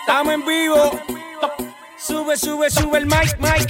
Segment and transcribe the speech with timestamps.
[0.00, 0.90] Estamos en vivo.
[1.98, 3.66] Sube, sube, sube el mic, mic.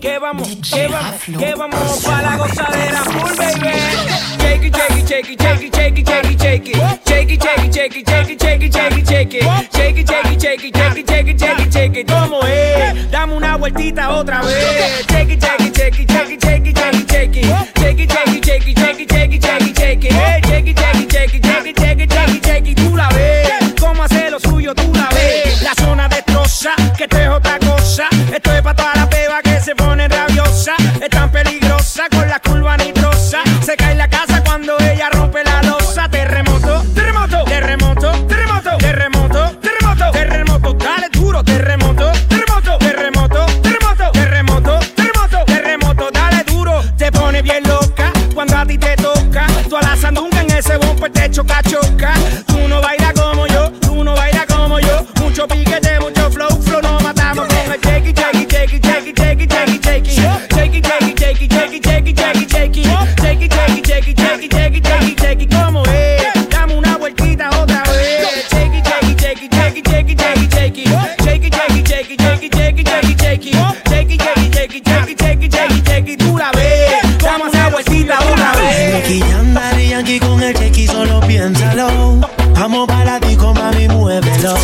[0.00, 3.70] Que vamos, que vamos, que vamos para la gozadera full, baby.
[4.38, 6.76] Shake it, shake it, shake it, shake it, shake it, shake it, shake it.
[7.06, 9.42] Shake it, shake it, shake it, shake it, shake it, shake it, shake it.
[9.74, 12.06] Shake it, shake it, shake it, shake it, shake it, shake it, shake it.
[12.08, 13.10] ¿Cómo es?
[13.10, 15.06] Dame una vueltita otra vez.
[15.10, 17.44] Shake it, shake it, shake it, shake it, shake it, shake it, shake it.
[17.78, 20.44] Shake it, shake it, shake it, shake it, shake it, shake it, shake it.
[20.46, 20.83] Shake shake.
[51.34, 52.14] choca, choca.
[52.46, 55.04] Tú no bailas como yo, tú no bailas como yo.
[55.20, 59.78] Mucho piquete, mucho flow, flow, no matamos con el shakey, shakey, shakey, shakey, shakey, shakey,
[59.80, 60.14] shakey.
[60.54, 62.84] Shakey, shakey, shakey, shakey, shakey, shakey, shakey.
[63.20, 65.48] Shakey, shakey, shakey, shakey, shakey, shakey, shakey.
[65.48, 66.48] ¿Cómo es?
[66.50, 68.46] Dame una vueltita otra vez.
[68.50, 70.84] Shakey, shakey, shakey, shakey, shakey, shakey, shakey.
[71.24, 73.52] Shakey, shakey, shakey, shakey, shakey, shakey, shakey.
[73.90, 76.16] Shakey, shakey, shakey, shakey, shakey, shakey.
[76.16, 76.73] Tú la ves
[79.04, 82.20] aquí yankee con el chequi, solo piénsalo.
[82.54, 84.54] Vamos para ti, mami, muévelo.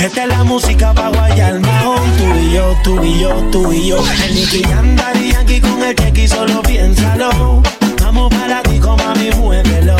[0.00, 3.88] Esta es la música pa' guayar mahón Tú y yo, tú y yo, tú y
[3.88, 3.98] yo.
[4.24, 7.62] El Nicky y Yankee con el chequi Solo piénsalo.
[8.00, 9.96] Vamos para ti, mami, muévelo.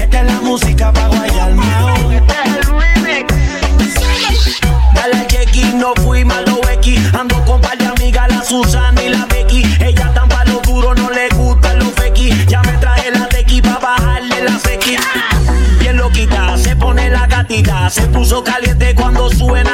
[0.00, 2.26] Esta es la música pa' guayar mahón
[4.94, 7.00] Dale chequi, no fui malo X.
[7.14, 8.97] Ando con par de amigas, la Susana.
[17.48, 19.67] gatita se puso caliente cuando suena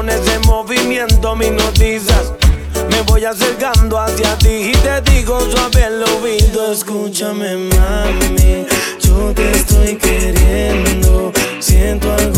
[0.00, 2.32] pones en movimiento, me hipnotizas.
[2.90, 6.72] Me voy acercando hacia ti y te digo suave el oído.
[6.72, 8.64] Escúchame, mami,
[9.02, 11.32] yo te estoy queriendo.
[11.58, 12.29] Siento al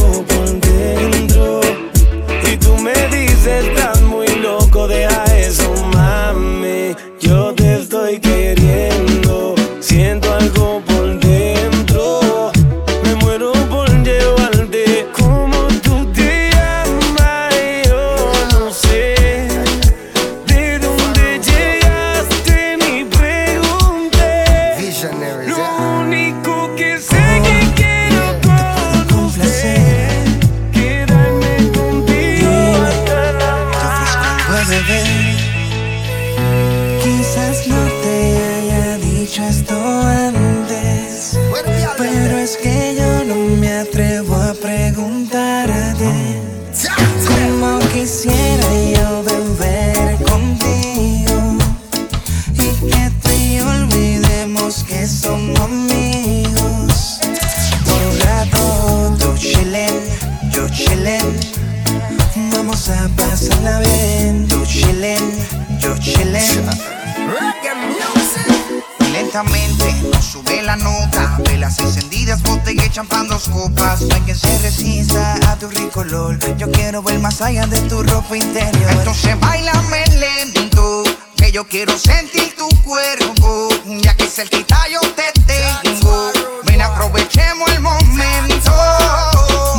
[76.13, 78.91] Yo quiero ver más allá de tu ropa interior.
[78.91, 81.05] Entonces bailame lento,
[81.39, 83.71] que yo quiero sentir tu cuerpo.
[83.87, 86.33] Ya que cerquita yo te tengo.
[86.65, 88.73] Ven, aprovechemos el momento.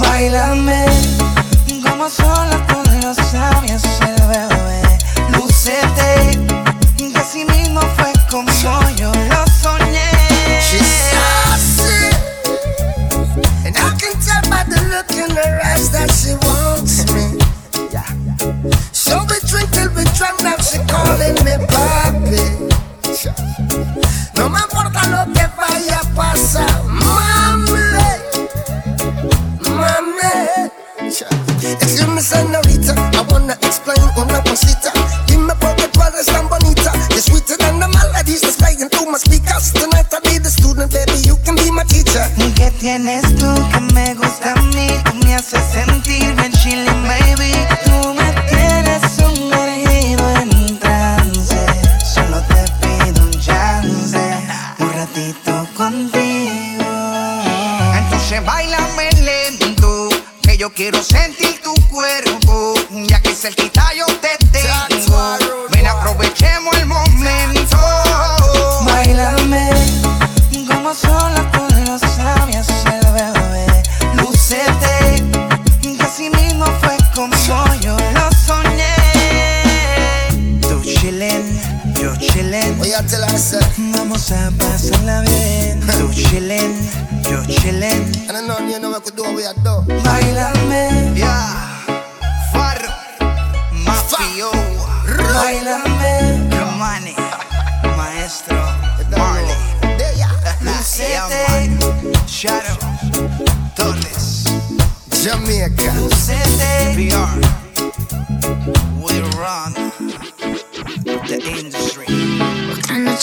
[0.01, 0.92] Bailame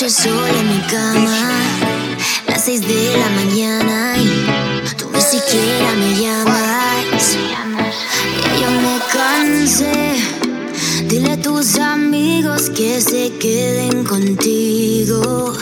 [0.01, 1.39] noche sola en mi cama,
[2.49, 7.37] las seis de la mañana y tú ni siquiera me llamas.
[8.43, 10.15] Ya yo me cansé,
[11.07, 15.53] dile a tus amigos que se queden contigo.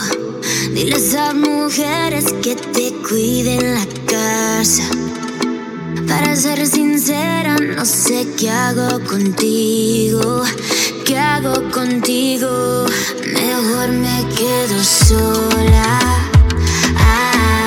[0.73, 4.83] Dile a esas mujeres que te cuiden la casa.
[6.07, 10.43] Para ser sincera, no sé qué hago contigo.
[11.09, 12.85] ¿Qué hago contigo?
[13.33, 15.99] Mejor me quedo sola.
[16.99, 17.65] Ah,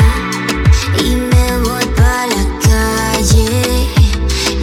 [1.05, 3.89] y me voy para la calle.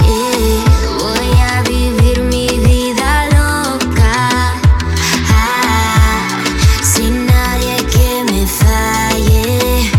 [0.07, 0.63] Eh,
[0.97, 4.53] voy a vivir mi vida loca.
[5.27, 6.41] Ah,
[6.81, 9.91] sin nadie que me falle.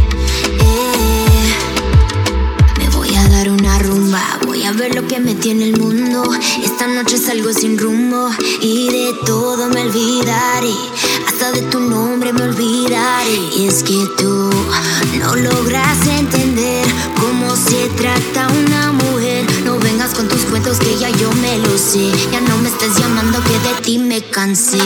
[0.58, 1.52] Eh,
[2.78, 4.38] me voy a dar una rumba.
[4.46, 5.89] Voy a ver lo que me tiene el mundo
[18.00, 19.44] trata una mujer.
[19.64, 22.10] No vengas con tus cuentos que ya yo me lo sé.
[22.32, 24.78] Ya no me estés llamando que de ti me cansé.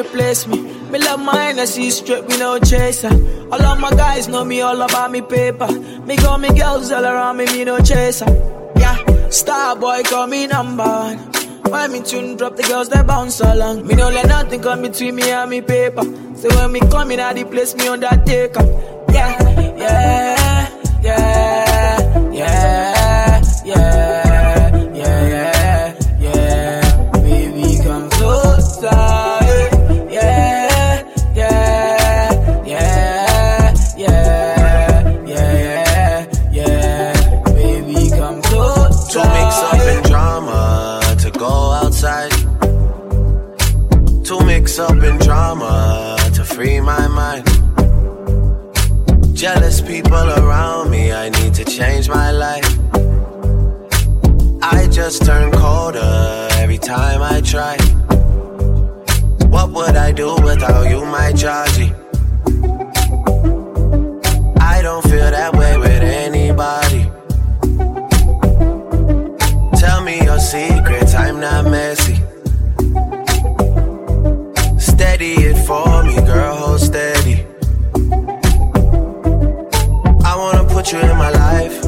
[0.00, 0.58] Replace me.
[0.90, 3.12] Me love my energy straight, we no chaser.
[3.52, 5.70] All of my guys know me all about me paper.
[6.06, 8.26] Me got me girls all around me, me no chaser.
[8.76, 8.96] Yeah,
[9.28, 11.18] star boy call me number one.
[11.70, 13.86] Why me tune drop the girls that bounce along?
[13.86, 16.02] Me no let nothing come between me and me paper.
[16.34, 18.64] So when me come in, I the place me on that taker.
[19.12, 20.68] Yeah, yeah,
[21.02, 21.69] yeah,
[45.30, 47.46] drama to free my mind.
[49.32, 52.68] Jealous people around me, I need to change my life.
[54.60, 57.76] I just turn colder every time I try.
[59.54, 61.92] What would I do without you, my Georgie?
[64.74, 67.02] I don't feel that way with anybody.
[69.78, 71.99] Tell me your secrets, I'm not messy
[80.80, 81.84] put you in my life.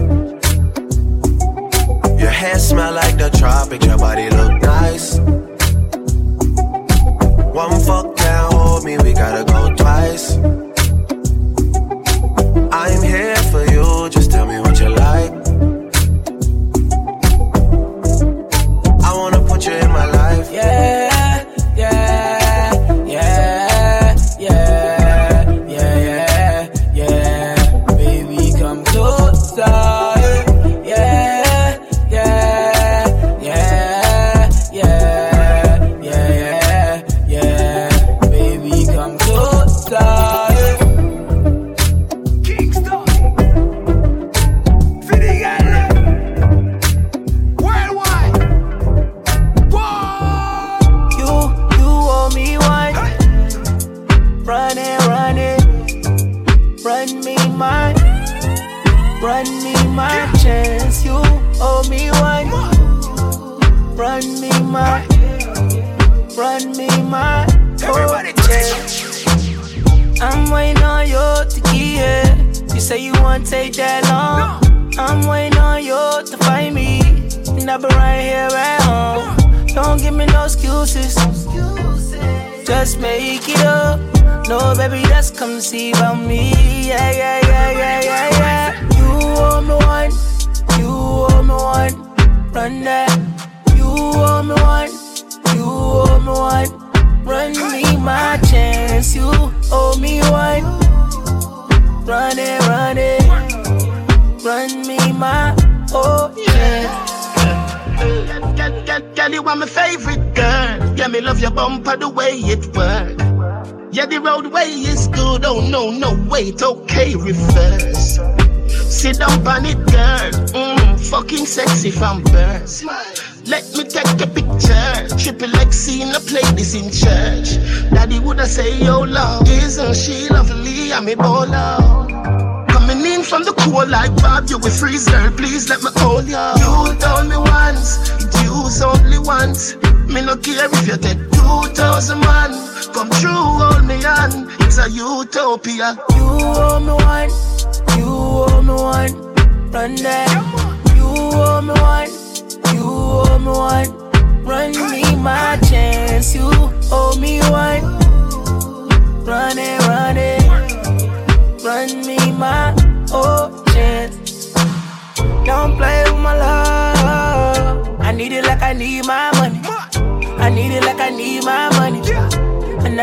[2.21, 5.19] Your hair smell like the tropics, your body look nice.
[7.55, 10.37] One fuck can't hold me, we gotta go twice.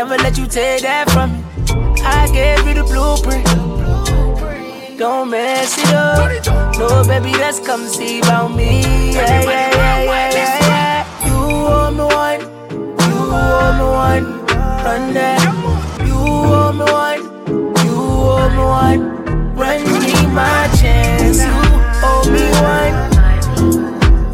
[0.00, 1.44] Never let you take that from me.
[2.02, 3.44] I gave you the blueprint.
[4.98, 6.16] Don't mess it up.
[6.78, 8.80] No, baby, let's come see about me.
[9.12, 11.26] Yeah, yeah, yeah, yeah, yeah, yeah.
[11.26, 11.36] You
[11.76, 12.40] owe me one.
[13.04, 14.24] You owe me one.
[14.86, 15.40] Run that.
[16.08, 17.20] You owe me one
[17.84, 17.96] You
[18.32, 19.02] owe me one.
[19.54, 21.42] Run me my chance.
[21.44, 21.52] You
[22.08, 22.94] owe me one.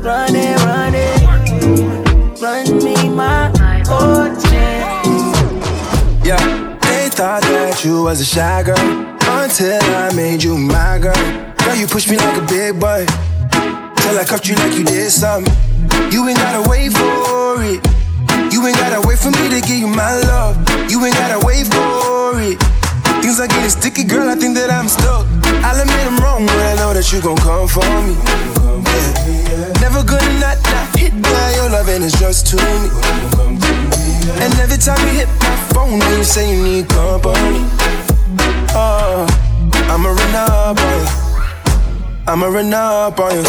[0.00, 2.40] Run it, run it.
[2.40, 3.45] Run me my
[7.87, 8.77] you was a shy girl
[9.38, 11.14] until I made you my girl.
[11.62, 13.07] Girl, you pushed me like a big boy
[14.03, 15.55] till I cuffed you like you did something.
[16.11, 17.79] You ain't gotta wait for it.
[18.53, 20.59] You ain't gotta wait for me to give you my love.
[20.90, 22.59] You ain't gotta wait for it.
[23.22, 24.29] Things are getting sticky, girl.
[24.29, 25.25] I think that I'm stuck.
[25.62, 28.18] I'll admit I'm wrong when I know that you gon' come for me.
[28.90, 29.70] Yeah.
[29.79, 33.95] Never gonna not, not hit by your loving is just to me.
[34.28, 37.62] And every time you hit my phone, you say you need company.
[38.74, 39.26] Oh,
[39.88, 41.06] I'ma run up on you.
[42.26, 43.44] I'ma run up on you.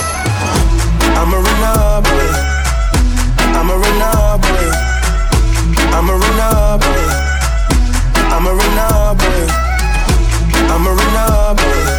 [1.17, 2.29] I'ma run up on you.
[3.57, 4.71] I'ma run up on you.
[5.97, 7.09] I'ma run up on you.
[8.29, 9.49] I'ma run up on you.
[10.69, 11.95] I'ma run up on you.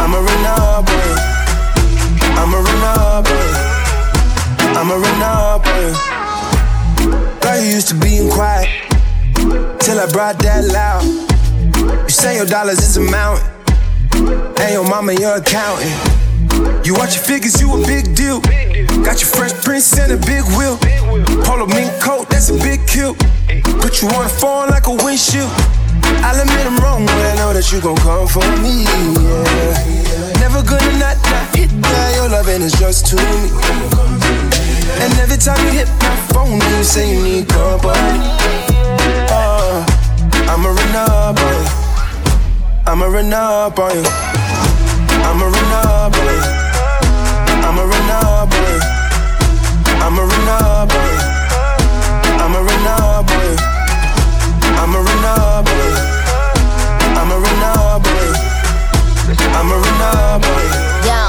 [0.00, 1.16] I'ma run up on you.
[2.40, 3.68] I'ma run up on you.
[4.78, 6.17] I'ma run up on you.
[7.48, 8.68] Girl, you used to being quiet
[9.80, 11.02] till I brought that loud.
[12.04, 13.48] You say your dollars is a mountain,
[14.60, 15.88] and your mama your accountant.
[16.84, 18.40] You watch your figures, you a big deal.
[19.00, 20.76] Got your fresh prince and a big wheel.
[21.42, 23.14] Polo mink coat, that's a big kill.
[23.80, 25.48] Put you on the phone like a windshield.
[26.24, 28.84] I'll admit I'm wrong, but I know that you gon' come for me.
[28.84, 30.40] Yeah.
[30.40, 32.14] Never gonna not, not hit that.
[32.16, 33.50] Your loving is just to me.
[35.02, 38.28] And every time you hit my phone, you say you need company.
[39.30, 39.84] Oh,
[40.48, 41.66] I'ma run up on you.
[42.86, 44.04] I'ma run up on you.
[45.28, 46.40] I'ma run up on you.
[47.66, 48.80] I'ma run up you.
[50.02, 51.20] I'ma run up on you.
[52.42, 53.56] I'ma run up you.
[54.80, 55.77] I'ma run up on you.
[59.58, 60.86] I'ma run up on you.
[61.10, 61.20] Yo,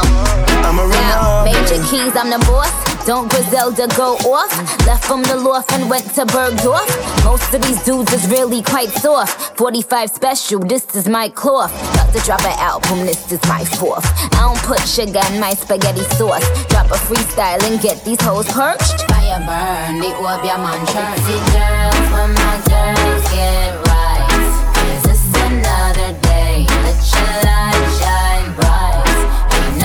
[0.62, 1.82] I'ma run yo, up on Major.
[1.90, 2.70] Keys, I'm the boss.
[3.08, 4.54] Don't Griselda go off?
[4.86, 6.86] Left from the loft and went to Bergdorf.
[7.26, 9.58] Most of these dudes is really quite soft.
[9.58, 11.74] 45 special, this is my cloth.
[11.94, 14.06] About to drop an album, this is my fourth.
[14.36, 16.46] I don't put sugar in my spaghetti sauce.
[16.68, 19.10] Drop a freestyle and get these hoes perched.
[19.10, 24.30] Fire burn, the orb, your man Sexy girls, when my girls get right.
[24.94, 26.68] Is this another day?
[26.70, 27.79] Let your light shine bright.
[27.79, 27.79] Ain't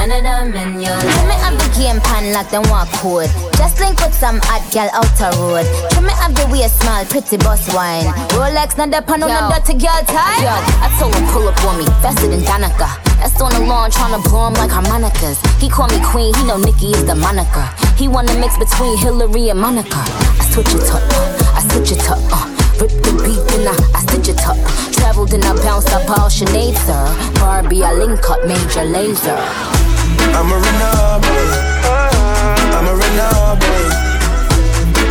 [0.06, 3.30] none of them in your Trim me up the game pan like them walk code.
[3.56, 5.66] Just link with some hot gal outer road.
[5.90, 8.08] Trim me up the waist small, pretty boss wine.
[8.36, 10.42] Rolex, not the pan on the dirty girl tie.
[10.42, 12.90] Yo, I told him pull up on me, faster than Danica.
[13.20, 15.40] That's on the lawn tryna blow him like harmonicas.
[15.60, 17.64] He call me queen, he know Nikki is the moniker.
[17.96, 20.02] He wanna mix between Hillary and Monica.
[20.40, 22.50] I switch it up, uh, I switch it up, uh.
[22.80, 24.58] Rip the beat and I, I stitch it up.
[24.92, 27.06] Traveled and I bounced up all Sinead, sir.
[27.38, 29.93] Barbie, I link up Major Lazer.
[30.32, 31.60] I'ma run up on you.
[32.76, 33.92] I'ma run up on you.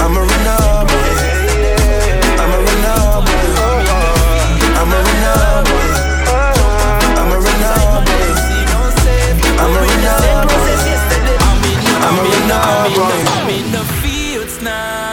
[0.04, 1.32] I'ma run up on you.
[2.41, 3.62] I'ma run up on you.
[4.82, 6.04] I'ma run up on you.
[7.23, 7.38] I'ma
[12.26, 13.28] run up on you.
[13.34, 15.12] I'm in the fields now.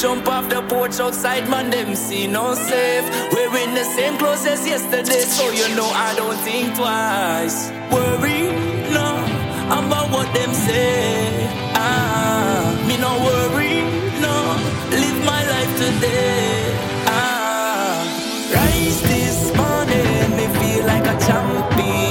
[0.00, 3.04] Jump off the porch outside, man, them see no safe.
[3.34, 7.68] Wearing the same clothes as yesterday, so you know I don't think twice.
[7.92, 8.44] Worry,
[8.96, 9.08] no,
[9.66, 11.46] about what them say.
[11.74, 13.82] Ah, me no worry,
[14.24, 14.36] no,
[14.88, 16.74] live my life today.
[17.04, 18.00] Ah,
[18.54, 22.09] rise this morning, me feel like a champion.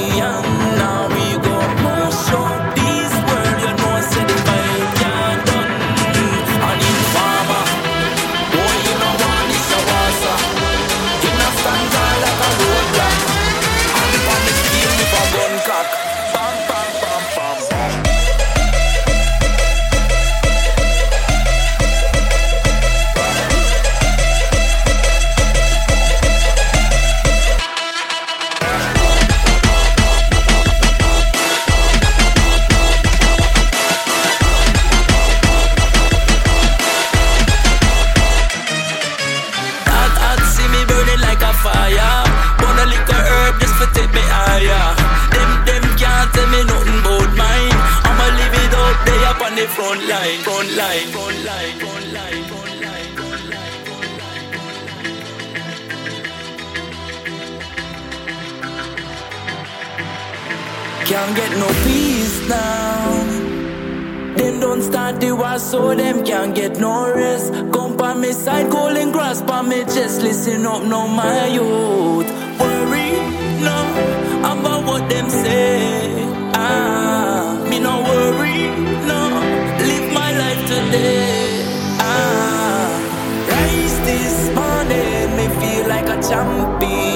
[61.29, 63.23] Can't get no peace now.
[64.35, 67.53] Them don't start the war, so them can't get no rest.
[67.71, 70.23] Come by me side, calling grass by me chest.
[70.23, 72.25] Listen up, no my youth.
[72.59, 73.11] Worry,
[73.61, 73.77] no,
[74.39, 76.25] about what them say.
[76.55, 78.61] Ah, me no worry,
[79.09, 79.21] no,
[79.85, 81.63] live my life today.
[81.99, 82.89] Ah,
[83.51, 87.08] rise this morning, me feel like a champion.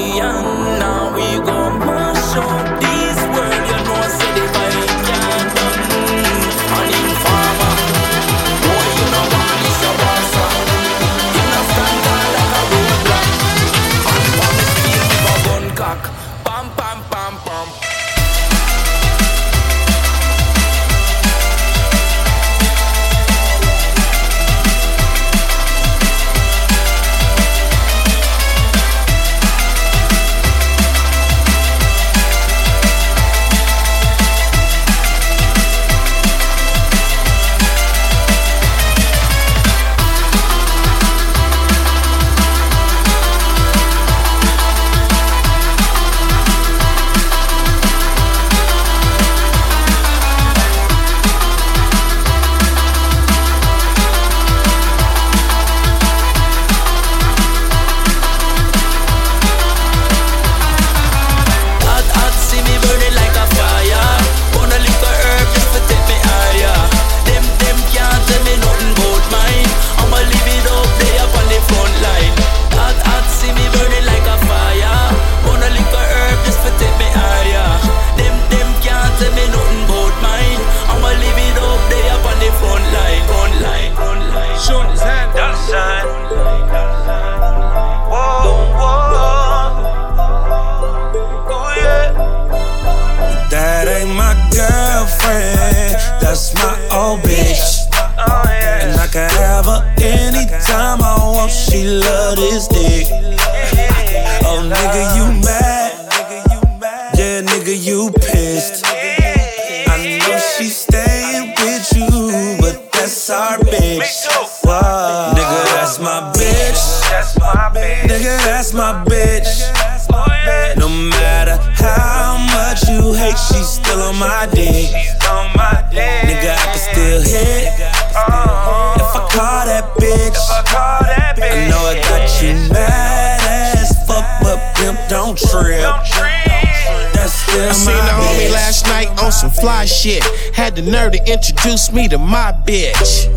[139.43, 140.23] Some fly shit.
[140.53, 143.27] Had the nerve to introduce me to my bitch.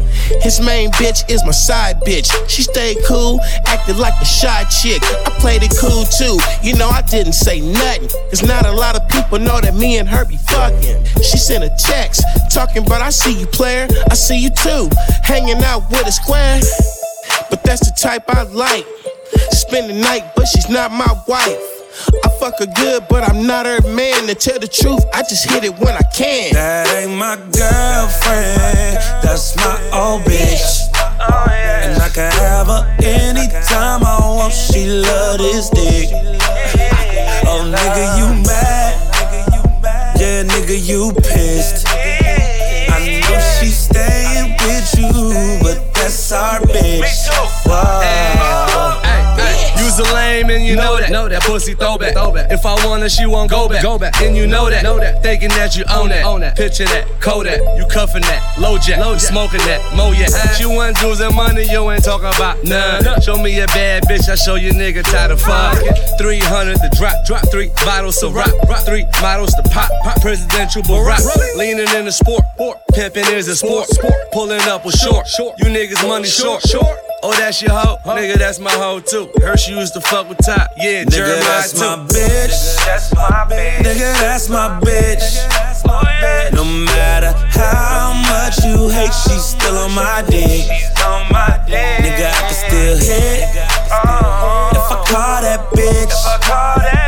[0.43, 2.31] His main bitch is my side bitch.
[2.49, 5.03] She stayed cool, acted like a shy chick.
[5.03, 6.39] I played it cool too.
[6.63, 8.09] You know, I didn't say nothing.
[8.31, 11.05] Cause not a lot of people know that me and her be fucking.
[11.23, 13.89] She sent a text talking about I see you, player.
[14.11, 14.89] I see you too.
[15.25, 16.61] Hanging out with a square.
[17.51, 18.87] But that's the type I like.
[19.51, 21.76] Spend the night, but she's not my wife.
[22.25, 24.27] I fuck her good, but I'm not her man.
[24.27, 26.53] To tell the truth, I just hit it when I can.
[26.55, 30.89] That ain't my girlfriend, that's my old bitch.
[31.21, 34.53] And I can have her anytime I want.
[34.53, 36.11] She love this dick.
[37.47, 38.95] Oh nigga, you mad?
[40.19, 41.87] Yeah, nigga, you pissed.
[41.89, 47.29] I know she staying with you, but that's our bitch.
[47.67, 48.66] Wow.
[49.97, 51.11] You's a lame and you know that.
[51.11, 52.13] Know that pussy throwback.
[52.13, 52.53] throwback.
[52.53, 53.83] If I want her, she won't go back.
[53.83, 54.21] Go back.
[54.21, 54.83] And you know that.
[54.83, 55.23] Know that.
[55.23, 56.27] Thinking that you own that.
[56.27, 56.55] Own that.
[56.55, 57.09] Picture that.
[57.23, 57.61] Kodak.
[57.79, 58.43] You cuffing that.
[58.61, 58.99] LoJack.
[58.99, 59.33] Low jack.
[59.33, 59.81] Smoking that.
[59.97, 60.29] Mo yeah.
[60.53, 61.65] She want jewels and money.
[61.71, 63.23] You ain't talking about none.
[63.23, 64.29] Show me a bad bitch.
[64.29, 65.95] I show you nigga tired of fucking.
[66.19, 67.15] 300 to drop.
[67.25, 67.51] Drop.
[67.51, 68.53] Three bottles of rock.
[68.69, 68.85] rock.
[68.85, 69.89] Three models to pop.
[70.05, 70.21] Pop.
[70.21, 71.25] Presidential Barack.
[71.57, 72.45] Leaning in the sport.
[72.93, 73.89] Pimping is a sport.
[74.33, 75.27] Pulling up with short.
[75.39, 76.61] You niggas money short.
[76.69, 76.99] Short.
[77.23, 77.97] Oh, that's your hoe?
[78.05, 79.29] Nigga, that's my hoe too.
[79.41, 80.73] Her she used to fuck with top.
[80.77, 81.79] Yeah, Nigga, Jeremiah that's too.
[81.79, 82.59] my bitch.
[82.87, 83.79] That's my bitch.
[83.87, 86.53] Nigga, that's my bitch.
[86.53, 90.67] No matter how much you hate, she's still on my dick.
[91.71, 93.47] Nigga, I can still hit.
[93.55, 96.11] If I call that bitch,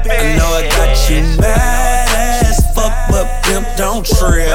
[0.07, 4.55] I know I got you mad as fuck, but pimp don't trip.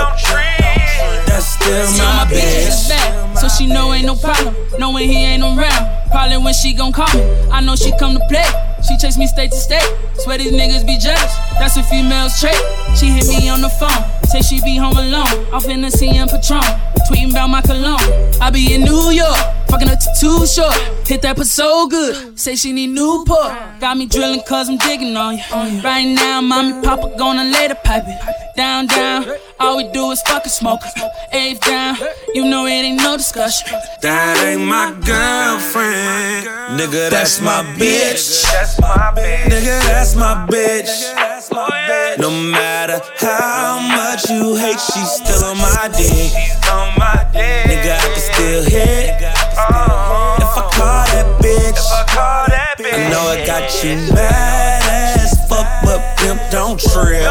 [1.27, 2.89] That's still So my bitch bitch.
[2.89, 4.55] back, so she know ain't no problem.
[4.79, 7.23] Knowing he ain't around, probably when she gon' call me.
[7.51, 8.47] I know she come to play.
[8.87, 9.83] She chase me state to state.
[10.19, 11.35] Swear these niggas be jealous.
[11.59, 12.55] That's a female's trait.
[12.97, 14.03] She hit me on the phone.
[14.29, 15.53] Say she be home alone.
[15.53, 16.92] Off in the and Patron.
[17.09, 17.99] Tweeting about my cologne.
[18.41, 19.37] I be in New York.
[19.69, 20.75] Fucking her t- too short.
[21.07, 22.39] Hit that put so good.
[22.39, 23.53] Say she need new Newport.
[23.79, 25.81] Got me drilling cause I'm digging on you.
[25.81, 28.55] Right now, mommy, papa gonna lay the pipe it.
[28.55, 29.25] Down, down.
[29.59, 30.81] All we do is fucking smoke.
[31.31, 31.97] Eighth down.
[32.33, 33.67] You know it ain't no discussion.
[34.01, 36.47] That ain't my girlfriend.
[36.79, 38.45] Nigga, that's my bitch.
[38.45, 42.19] Nigga, that's my bitch.
[42.19, 46.31] No matter how much you hate, she's still on my dick.
[46.93, 49.21] Nigga, I can still hit.
[49.23, 50.37] Uh-huh.
[50.37, 51.81] If I call that bitch,
[52.79, 57.23] I know I got you mad as fuck, but pimp don't trip.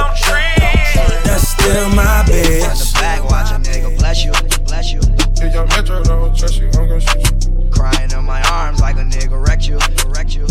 [1.25, 2.95] That's still my bitch.
[2.95, 4.33] Back, watch a nigga bless you,
[4.67, 5.01] bless you.
[5.45, 7.71] If your metro don't trust you, I'm gonna shoot you.
[7.71, 10.47] Crying in my arms like a nigga wrecked you, wrecked you.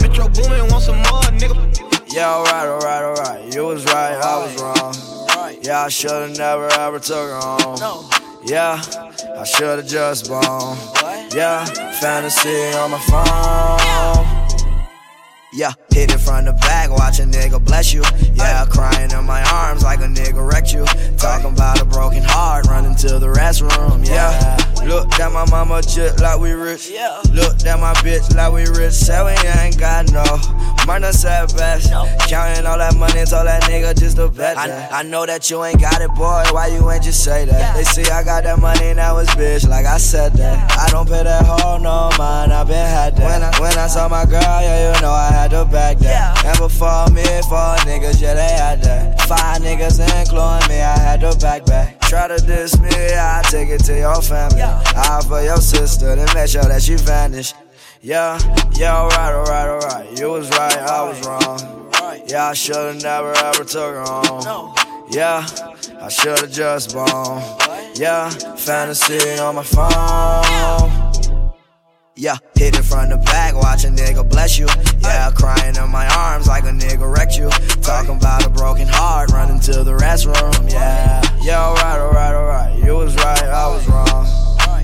[0.00, 1.89] Metro Boomin want some more, nigga.
[2.12, 3.54] Yeah, alright, alright, alright.
[3.54, 4.94] You was right, I was wrong.
[5.62, 8.10] Yeah, I should've never ever took her home.
[8.44, 8.82] Yeah,
[9.38, 10.76] I should've just blown.
[11.32, 11.64] Yeah,
[12.00, 14.66] fantasy on my phone.
[15.52, 18.02] Yeah, hit it from the back, watch a nigga bless you.
[18.34, 20.84] Yeah, crying in my arms like a nigga wrecked you.
[21.16, 24.06] Talking about a broken heart, running to the restroom.
[24.06, 26.90] Yeah, look at my mama just like we rich.
[26.90, 27.20] Yeah.
[27.32, 28.94] Look at my bitch like we rich.
[28.94, 30.24] Say we ain't got no
[30.86, 31.06] money,
[31.56, 31.92] best.
[32.28, 34.56] Counting all that money, told that nigga just a bet.
[34.56, 36.42] I, I know that you ain't got it, boy.
[36.52, 37.76] Why you ain't just say that?
[37.76, 39.68] They see I got that money, now it's bitch.
[39.68, 40.78] Like I said that.
[40.78, 42.52] I don't pay that hoe no mind.
[42.52, 43.24] I been had that.
[43.24, 46.44] When I, when I saw my girl, yeah, you know I had to back that.
[46.44, 49.20] And before me, four niggas, yeah, they had that.
[49.22, 52.00] Five niggas including me, I had to back back.
[52.02, 54.62] Try to diss me, I take it to your family.
[54.62, 57.54] I for your sister, then make sure that she vanished.
[58.02, 58.38] Yeah,
[58.76, 60.18] yeah, alright, alright, alright.
[60.18, 61.60] You was right, I was wrong.
[62.26, 64.74] Yeah, I should've never ever took her home.
[65.10, 65.46] Yeah,
[66.00, 67.42] I should've just blown.
[67.94, 70.99] Yeah, fantasy on my phone.
[72.20, 74.66] Yeah, hit it from the back, watch a nigga bless you.
[75.00, 77.48] Yeah, crying in my arms like a nigga wrecked you.
[77.80, 80.70] Talking about a broken heart, running to the restroom.
[80.70, 82.84] Yeah, yeah, alright, alright, alright.
[82.84, 84.26] You was right, I was wrong.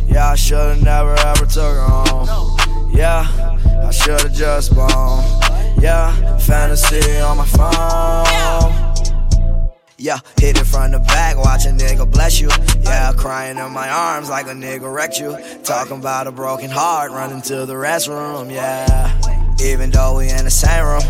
[0.09, 2.91] Yeah, I should've never ever took her home.
[2.95, 3.27] Yeah,
[3.87, 5.23] I should've just blown.
[5.79, 8.86] Yeah, fantasy on my phone.
[10.07, 12.49] Yeah, hit it from the back, watch a nigga bless you.
[12.85, 15.37] Yeah, crying in my arms like a nigga wrecked you.
[15.65, 18.53] Talking about a broken heart, running to the restroom.
[18.53, 19.11] Yeah,
[19.61, 21.03] even though we in the same room.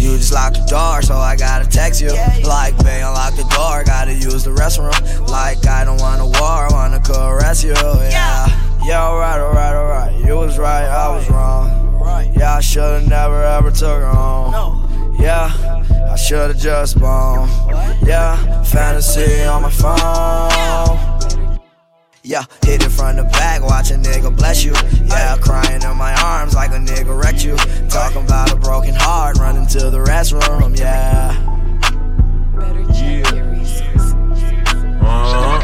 [0.00, 2.08] You just locked the door, so I gotta text you.
[2.42, 5.28] Like, babe, unlock the door, gotta use the restroom.
[5.28, 7.74] Like, I don't wanna war, I wanna caress you.
[7.74, 8.46] Yeah,
[8.82, 10.24] yeah, alright, alright, alright.
[10.24, 12.32] You was right, I was wrong.
[12.34, 14.88] Yeah, I should've never ever took her home.
[15.18, 15.50] Yeah.
[16.12, 17.48] I should've just blown.
[18.04, 21.48] Yeah, fantasy on my phone.
[22.22, 24.74] Yeah, hit it from the back, watch a nigga bless you.
[25.06, 27.56] Yeah, crying in my arms like a nigga wrecked you.
[27.88, 31.32] Talking about a broken heart, running to the restroom, yeah.
[32.94, 33.24] Yeah.
[35.00, 35.60] Uh-huh.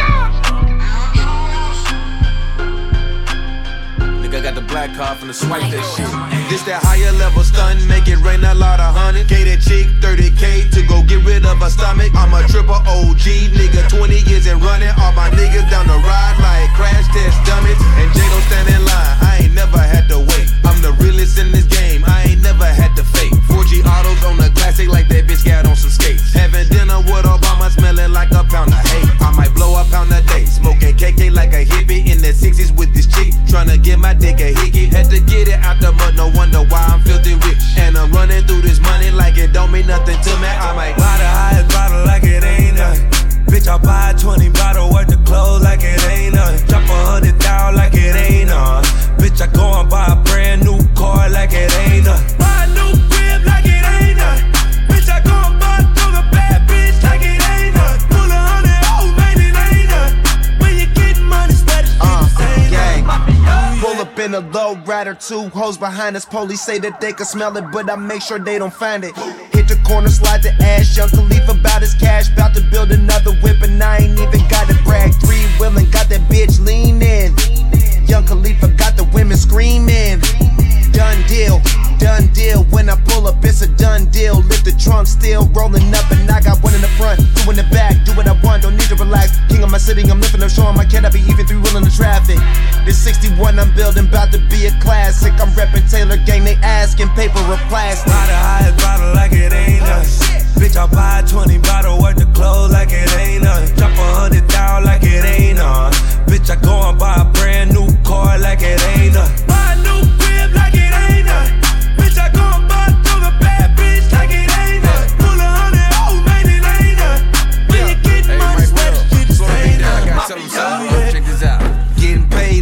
[4.23, 6.38] Nigga got the black card from the swipe that shit.
[6.49, 9.21] This that higher level stun, make it rain a lot of honey.
[9.29, 12.09] Gay that chick 30k to go get rid of her stomach.
[12.17, 14.89] I'm a triple OG nigga, 20 years and running.
[14.97, 17.77] All my niggas down the ride like crash test dummies.
[18.01, 20.49] And J don't stand in line, I ain't never had to wait.
[20.65, 23.37] I'm the realest in this game, I ain't never had to fake.
[23.45, 26.33] Forgiatos on the classic like that bitch got on some skates.
[26.33, 29.05] Having dinner with Obama, smelling like a pound of hate.
[29.21, 32.73] I might blow a pound a day, smoking KK like a hippie in the 60s
[32.73, 33.37] with this chick.
[33.53, 34.87] Tryna get my dick a hickey.
[34.89, 37.59] Had to get it out the mud, no wonder why I'm filthy rich.
[37.77, 40.47] And I'm running through this money like it don't mean nothing to me.
[40.47, 43.11] I might buy the highest bottle like it ain't nothing.
[43.51, 44.49] Bitch, I buy 20
[65.21, 66.25] two hoes behind us.
[66.25, 69.15] Police say that they can smell it, but I make sure they don't find it.
[69.53, 70.97] Hit the corner, slide the ash.
[70.97, 74.69] Young Khalifa about his cash, about to build another whip, and I ain't even got
[74.69, 75.13] to brag.
[75.15, 77.35] Three willing, got that bitch leaning.
[78.07, 80.21] Young Khalifa got the women screaming.
[80.99, 81.63] Done deal,
[82.03, 82.65] done deal.
[82.75, 84.43] When I pull up, it's a done deal.
[84.51, 87.55] Lift the trunk, still rolling up, and I got one in the front, two in
[87.55, 88.03] the back.
[88.05, 89.39] Do what I want, don't need to relax.
[89.47, 91.87] King of my city, I'm lifting up, showing my kid I be even three wheeling
[91.87, 92.43] the traffic.
[92.83, 95.39] This 61 I'm building, about to be a classic.
[95.39, 98.11] I'm repping Taylor Gang, they asking paper or plastic.
[98.11, 100.43] Buy the highest bottle like it ain't oh, nothing.
[100.59, 103.71] Bitch, I buy a 20 bottle worth of clothes like it ain't nothing.
[103.79, 105.95] Drop a hundred thousand like it ain't nothing.
[106.27, 109.47] Bitch, I go and buy a brand new car like it ain't nothing.
[109.47, 110.08] Buy a new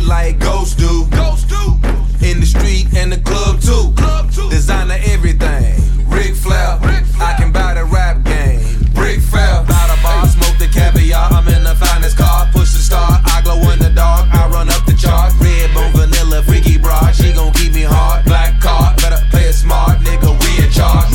[0.06, 1.06] like ghosts do.
[1.10, 1.74] Ghosts do.
[2.24, 3.92] In the street and the club too.
[3.96, 4.48] Club too.
[4.50, 5.74] Designer everything.
[6.08, 6.78] Ric Flair.
[7.18, 8.60] I can buy the rap game.
[8.94, 9.64] Brick fair.
[9.64, 11.32] Buy the bar, smoke the caviar.
[11.32, 12.46] I'm in the finest car.
[12.52, 13.20] Push the start.
[13.24, 14.32] I glow in the dark.
[14.32, 15.32] I run up the chart.
[15.40, 17.14] Red bone vanilla, freaky broad.
[17.14, 18.24] She gon' keep me hard.
[18.24, 18.96] Black card.
[18.98, 20.30] Better play it smart, nigga.
[20.40, 21.10] We in charge.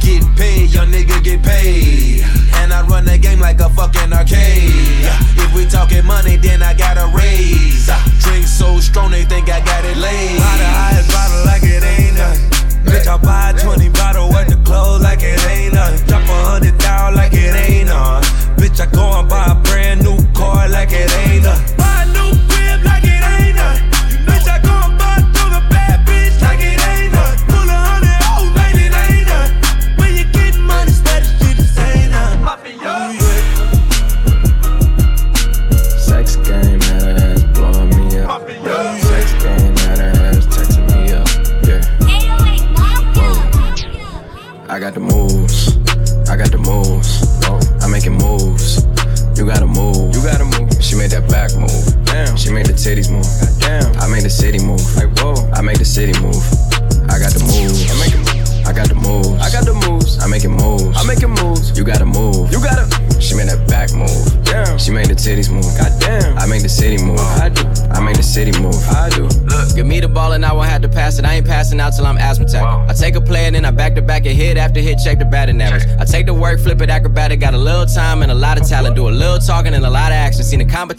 [0.00, 2.22] Get paid, young nigga get paid.
[2.54, 5.39] And I run the game like a fucking arcade.
[5.70, 7.88] Talking money, then I got a raise.
[8.20, 10.38] Drink so strong, they think I got it laid.
[10.38, 12.50] Buy the highest bottle like it ain't nothing.
[12.84, 16.06] Bitch, I buy a 20 bottle worth of clothes like it ain't nothing.
[16.06, 17.39] Drop a hundred thousand like it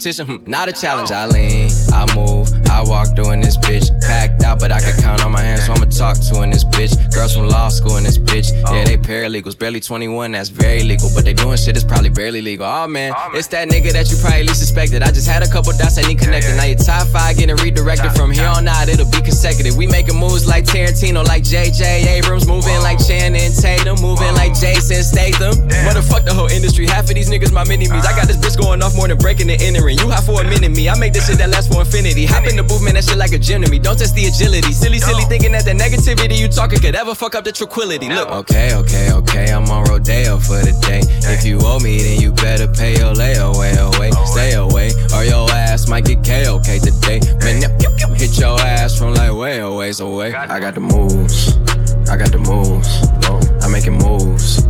[0.02, 1.12] competition, hmm, not a challenge.
[1.12, 3.88] I lean, I move, I walk doing this bitch.
[4.00, 6.64] Packed out, but I can count on my hands, so I'ma talk to in this
[6.64, 6.92] bitch.
[7.12, 8.52] Girls from law school in this bitch.
[8.72, 11.10] Yeah, they paralegals, barely 21, that's very legal.
[11.14, 12.66] But they doing shit that's probably barely legal.
[12.66, 15.02] Oh man, it's that nigga that you probably least suspected.
[15.02, 16.56] I just had a couple dots I need connected.
[16.56, 19.76] Now your top five getting redirected from here on out, it'll be consecutive.
[19.76, 25.02] We making moves like Tarantino, like JJ Abrams, moving like Channing Tatum, moving like Jason
[25.02, 25.54] Statham.
[25.88, 28.04] Motherfuck the whole industry, half of these niggas my mini me's.
[28.04, 29.98] I got this bitch going off more than breaking and entering.
[29.98, 30.88] You hot for a minute, me.
[30.88, 32.26] I make this shit that lasts for infinity.
[32.26, 33.78] Hop in the booth, man, that shit like a gym to me.
[33.78, 34.72] Don't test the agility.
[34.72, 38.08] Silly, silly thinking that the negativity you talking could ever fuck up the tranquility.
[38.08, 38.28] Look.
[38.28, 41.02] Okay, okay, okay, I'm on Rodeo for the day.
[41.32, 44.10] If you owe me, then you better pay your layaway away.
[44.26, 47.20] Stay away, or your ass might get KOK today.
[47.40, 47.62] Man,
[48.16, 50.34] hit your ass from like way away, away.
[50.34, 51.56] I got the moves.
[52.10, 52.88] I got the moves.
[53.64, 54.64] I'm making moves.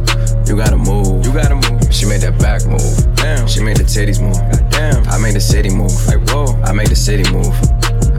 [0.48, 1.24] You gotta move.
[1.24, 1.82] You gotta move.
[1.92, 3.16] She made that back move.
[3.16, 3.48] Damn.
[3.48, 4.36] She made the titties move.
[4.70, 5.06] Damn.
[5.08, 5.92] I made the city move.
[6.06, 6.60] Like whoa.
[6.62, 7.54] I made the city move.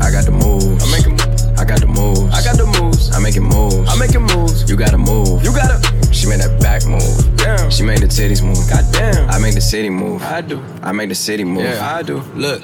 [0.01, 0.83] I got the moves.
[0.83, 1.32] I make
[1.63, 2.19] I got the moves.
[2.35, 3.15] I got the moves.
[3.15, 3.89] I'm making moves.
[3.89, 4.69] I'm making moves.
[4.69, 5.41] You gotta move.
[5.45, 5.79] You gotta.
[6.11, 7.37] She made that back move.
[7.37, 7.71] Damn.
[7.71, 8.59] She made the titties move.
[8.69, 9.29] Goddamn.
[9.29, 10.21] I make the city move.
[10.23, 10.61] I do.
[10.81, 11.63] I make the city move.
[11.63, 12.17] Yeah, I do.
[12.35, 12.61] Look.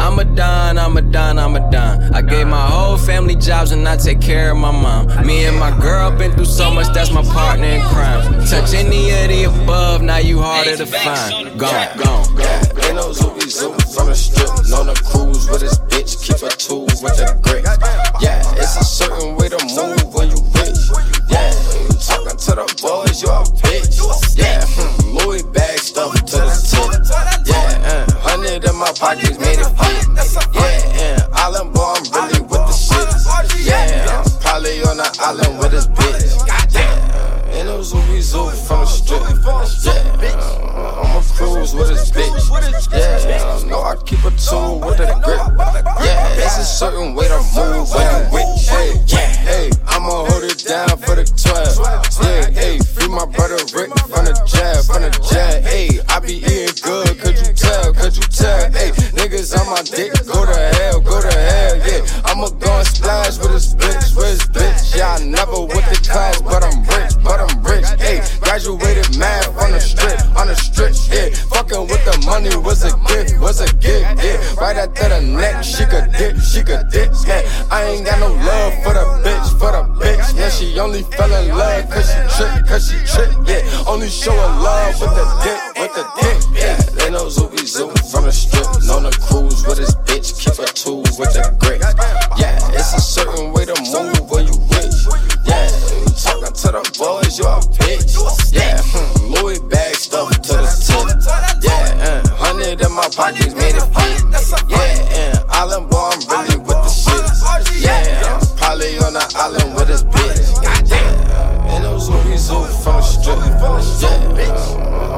[0.00, 2.14] I'm a don, I'm a don, I'm a don.
[2.14, 5.26] I gave my whole family jobs and I take care of my mom.
[5.26, 8.22] Me and my girl been through so much, that's my partner in crime.
[8.46, 11.58] Touch any of the above, now you harder to find.
[11.58, 12.64] Gone, gone, gone.
[12.82, 14.48] Ain't no zoopy zoop from the strip.
[14.72, 17.64] On the cruise with his bitch, keep a tool with a grip.
[18.20, 20.80] Yeah, it's a certain way to move when you rich.
[21.28, 21.52] Yeah,
[22.00, 24.00] talking to the boys, you a bitch.
[24.38, 27.46] Yeah, hmm, Louis bag stuff to the tip.
[27.46, 27.59] Yeah,
[28.50, 30.54] hundred in my pockets made it fit.
[30.54, 33.66] Yeah, and island boy, I'm really with the shit.
[33.66, 36.74] Yeah, I'm probably on the island with his bitch.
[36.74, 37.09] Yeah,
[37.52, 39.22] ain't no zoopy zoop from the strip.
[39.84, 42.50] Yeah, uh, I'm a cruise with his bitch.
[42.92, 45.40] Yeah, no, I keep a tool with a grip.
[46.04, 48.70] Yeah, it's a certain way to move when you rich.
[49.40, 52.22] Hey, I'ma hold it down for the 12.
[52.22, 55.62] Yeah, hey, free my brother Rick from the jab, from the jab.
[55.64, 58.70] Hey, I be eating good, could you tell, could you tell?
[58.70, 62.22] Hey, niggas on my dick, go to hell, go to hell, yeah.
[62.24, 64.96] I'ma go and splash with his bitch, with his bitch.
[64.96, 66.84] Yeah, I never with to class, but I'm
[67.22, 67.86] but I'm rich.
[67.98, 71.28] Hey, graduated math on the strip, on the strip, yeah.
[71.52, 74.38] Fucking with the money was a gift, was a gift, yeah.
[74.54, 77.42] Right after the neck, she could dip, she could dip, yeah.
[77.70, 80.48] I ain't got no love for the bitch, for the bitch, yeah.
[80.48, 83.84] She only fell in love cause she trick, cause she trick, yeah.
[83.86, 86.76] Only showing love with the dick, with the dick, yeah.
[86.96, 90.66] They know Zoopy Zoop from the strip, on the cruise with his bitch, keep a
[90.72, 91.80] tool with the grip.
[92.38, 94.49] Yeah, it's a certain way to move when you
[96.70, 98.14] to the boys, you a bitch.
[98.52, 101.18] Yeah, hmm, Louis bag stuff to the tip.
[101.66, 104.22] Yeah, uh, hundred in my pockets made it fit.
[104.70, 107.82] Yeah, and island boy, I'm really with the shit.
[107.82, 110.62] Yeah, I'm probably on the island with his bitch.
[110.62, 113.38] Yeah, ain't no zoopy zoop from the strip.
[113.98, 114.54] Yeah,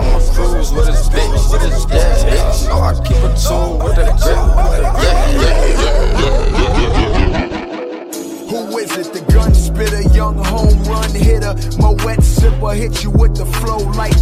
[0.00, 1.32] I'm a cruise with his bitch.
[1.92, 2.68] Yeah.
[2.68, 4.91] No, I keep a tool with a grip.
[11.78, 14.16] My wet sipper hit you with the flow like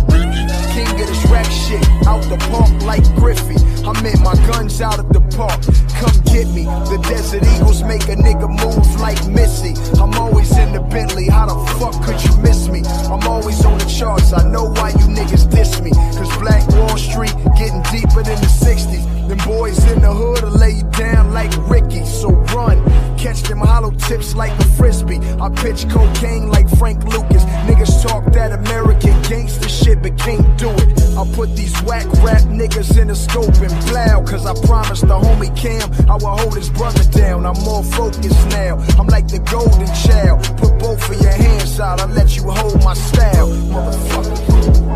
[0.73, 3.59] King of this rap shit, out the park like Griffey.
[3.85, 5.61] I meant my guns out of the park.
[5.99, 6.65] Come get me.
[6.65, 9.75] The Desert Eagles make a nigga move like Missy.
[10.01, 11.27] I'm always in the Bentley.
[11.29, 12.83] How the fuck could you miss me?
[13.11, 14.33] I'm always on the charts.
[14.33, 15.91] I know why you niggas diss me.
[15.91, 19.29] Cause Black Wall Street getting deeper than the 60s.
[19.29, 22.05] Them boys in the hood will lay you down like Ricky.
[22.05, 22.79] So run.
[23.21, 25.21] Catch them hollow tips like a frisbee.
[25.39, 27.45] I pitch cocaine like Frank Lucas.
[27.69, 30.99] Niggas talk that American gangster shit, but can't do it.
[31.19, 34.25] I put these whack rap niggas in the scope and plow.
[34.25, 37.45] Cause I promised the homie Cam I will hold his brother down.
[37.45, 38.79] I'm more focused now.
[38.99, 40.43] I'm like the golden child.
[40.57, 43.49] Put both of your hands out, I'll let you hold my style.
[43.49, 44.90] Motherfucker.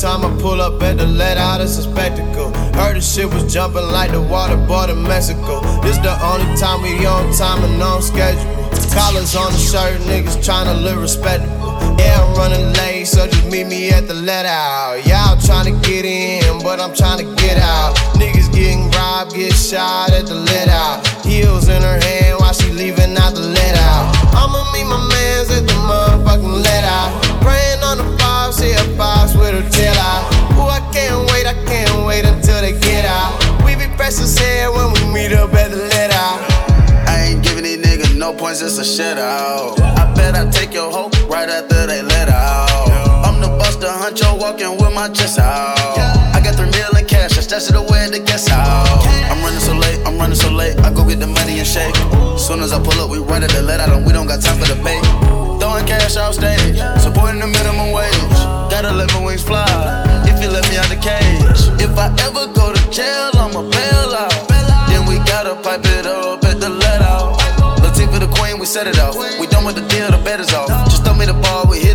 [0.00, 2.52] Time I pull up at the let out, it's a spectacle.
[2.76, 5.60] Heard the shit was jumping like the water bought in Mexico.
[5.80, 8.44] This the only time we on time and on schedule.
[8.92, 11.72] Collars on the shirt, niggas tryna live respectable.
[11.98, 15.06] Yeah, I'm running late, so just meet me at the let out.
[15.06, 17.96] Y'all tryna get in, but I'm tryna get out.
[18.20, 21.06] Niggas getting robbed, get shot at the let out.
[21.24, 24.14] Heels in her hand while she leaving out the let out.
[24.36, 27.25] I'ma meet my mans at the motherfucking let out.
[27.46, 30.26] Praying on the five, see a box with her tail out.
[30.58, 33.38] Ooh, I can't wait, I can't wait until they get out.
[33.64, 36.42] We be pressing head when we meet up at the let out.
[37.06, 39.78] I ain't giving these niggas no points, it's a shit out.
[39.80, 42.90] I bet I take your hoe right after they let out.
[43.24, 45.78] I'm the buster huncho walking with my chest out.
[46.34, 49.06] I got three million cash, I stashed it away at the guest house.
[49.30, 50.76] I'm running so late, I'm running so late.
[50.80, 51.94] I go get the money and shake.
[52.38, 54.42] Soon as I pull up, we right at the let out, and we don't got
[54.42, 54.82] time for the
[55.76, 55.86] bait.
[55.86, 58.12] Throwing cash off stage, supporting the minimum wage.
[58.70, 59.66] Gotta let my wings fly.
[60.26, 64.14] If you let me out the cage, if I ever go to jail, I'ma bail
[64.14, 64.48] out.
[64.88, 67.38] Then we gotta pipe it up at the let out.
[67.80, 69.16] Latifah the queen, we set it off.
[69.40, 70.68] We done with the deal, the bet is off.
[70.90, 71.85] Just throw me the ball, we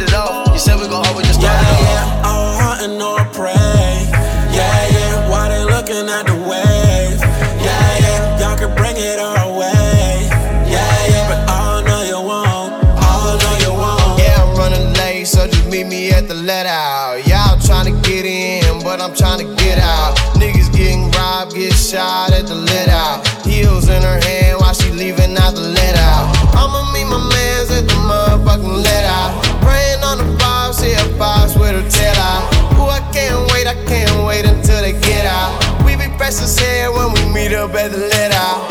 [19.40, 20.16] in, but get out.
[20.36, 23.26] Niggas getting robbed, get shot at the let out.
[23.46, 26.36] Heels in her hand while she leaving out the let out.
[26.56, 29.44] I'ma meet my mans at the motherfucking let out.
[29.62, 32.44] Praying on the box, see a box with her tail out.
[32.76, 35.86] Ooh, I can't wait, I can't wait until they get out.
[35.86, 38.71] We be as hell when we meet up at the let out.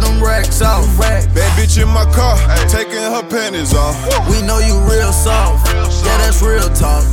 [0.00, 0.86] Them racks off.
[0.98, 1.28] Bad
[1.58, 2.36] bitch in my car,
[2.68, 3.96] taking her panties off.
[4.30, 5.66] We know you real soft.
[6.04, 7.04] Yeah, that's real talk.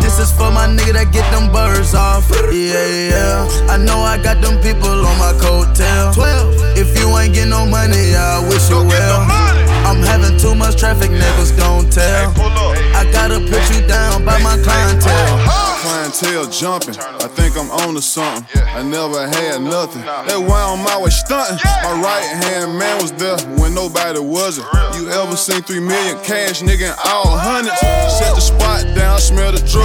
[0.00, 2.28] This is for my nigga that get them birds off.
[2.52, 3.70] Yeah, yeah.
[3.70, 6.12] I know I got them people on my coattail.
[6.14, 6.76] 12.
[6.76, 9.24] If you ain't get no money, I wish you well.
[9.92, 12.32] I'm having too much traffic, niggas gon' tell.
[12.96, 15.36] I gotta put you down by my clientele.
[15.84, 18.62] Clientele jumping, I think I'm on to something.
[18.62, 20.00] I never had nothing.
[20.00, 21.58] That's why I'm always stunting.
[21.84, 24.66] My right hand man was there when nobody wasn't.
[24.96, 27.78] You ever seen three million cash, nigga, in all hundreds?
[28.16, 29.81] Set the spot down, smell the drug tags coming.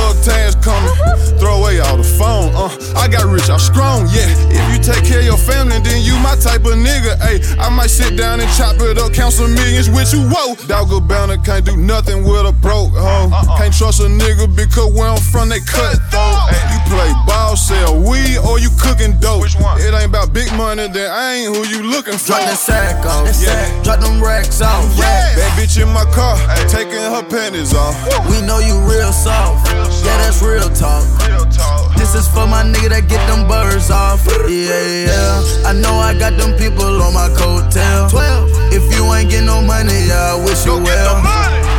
[1.78, 2.73] Throw all the phone, uh.
[2.97, 4.25] I got rich, I'm strong, yeah.
[4.49, 7.38] If you take care of your family, then you my type of nigga, ayy.
[7.61, 10.57] I might sit down and chop it up, count some millions with you, whoa.
[10.65, 13.30] Dog banner can't do nothing with a broke hoe.
[13.61, 16.49] Can't trust a nigga because where I'm from, they cut throat.
[16.73, 19.45] You play ball, sell weed, or you cooking dope.
[19.78, 22.41] It ain't about big money, then I ain't who you looking for.
[22.41, 23.30] Drop that sack off.
[23.38, 23.53] Yeah.
[23.84, 24.82] Drop them racks off.
[24.97, 26.41] Bad bitch in my car,
[26.73, 27.93] taking her panties off.
[28.34, 29.69] We know you real soft.
[30.01, 31.05] Yeah, that's real talk.
[31.28, 31.66] real talk.
[31.97, 34.26] This is for my nigga that get them birds off.
[34.47, 35.68] Yeah, yeah.
[35.70, 38.09] I know I got them people on my coattail.
[38.09, 38.74] 12.
[38.74, 41.22] If you ain't get no money, I wish you well.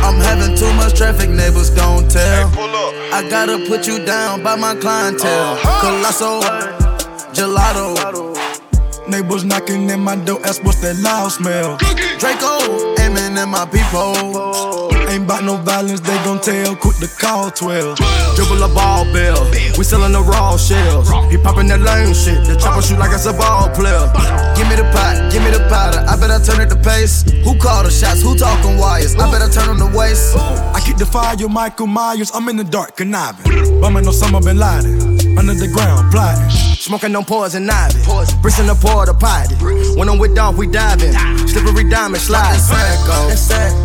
[0.05, 2.49] I'm having too much traffic, neighbors don't tell.
[3.13, 5.57] I gotta put you down by my clientele.
[5.81, 6.41] Colosso,
[7.33, 8.37] gelato.
[9.07, 11.77] Neighbors knocking in my door, ask what's that loud smell.
[12.19, 14.88] Draco, aiming at my people.
[15.09, 16.75] Ain't bout no violence, they gon' tell.
[16.75, 17.97] Quick to call 12.
[18.35, 19.41] Dribble a ball bill.
[19.77, 21.09] We sellin' the raw shells.
[21.31, 22.45] He poppin' that lame shit.
[22.45, 24.05] The chopper shoot like it's a ball player.
[24.55, 26.05] Give me the pot, give me the powder.
[26.05, 27.23] I better turn it to pace.
[27.43, 28.21] Who called the shots?
[28.21, 29.15] Who talking wires?
[29.15, 30.37] I better turn on the waist.
[30.37, 32.31] I keep the fire, Michael Myers.
[32.33, 33.81] I'm in the dark, conniving.
[33.81, 35.28] Bumming on Osama bin Laden.
[35.39, 36.49] Under the ground, plotting.
[36.75, 38.03] Smoking on poison ivy.
[38.41, 39.55] Bricks in the porta potty.
[39.95, 41.13] When I'm with Dolph, we diving.
[41.47, 42.59] Slippery diamond slide.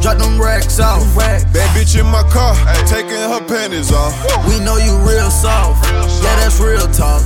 [0.02, 1.06] Drop them racks off.
[1.14, 4.12] Bad bitch in my car, taking her panties off.
[4.48, 5.86] We know you real soft.
[5.86, 7.22] Yeah, that's real talk.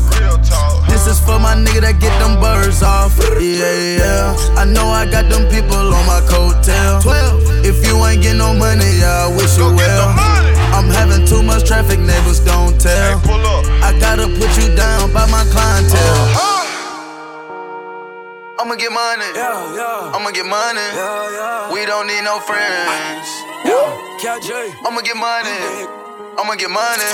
[0.88, 3.16] This is for my nigga that get them birds off.
[3.40, 3.96] Yeah, yeah.
[3.98, 4.60] Yeah.
[4.60, 7.00] I know I got them people on my coattail.
[7.00, 7.64] 12.
[7.64, 10.57] If you ain't get no money, I wish you well.
[10.78, 13.18] I'm having too much traffic, neighbors don't tell.
[13.82, 16.22] I gotta put you down by my clientele.
[16.38, 16.54] Uh-huh.
[18.62, 19.26] I'ma get money.
[19.34, 20.14] Yeah, yeah.
[20.14, 20.86] I'ma get money.
[20.94, 21.72] Yeah, yeah.
[21.74, 23.26] We don't need no friends.
[24.86, 25.58] I'ma get money.
[26.38, 27.10] I'ma get money.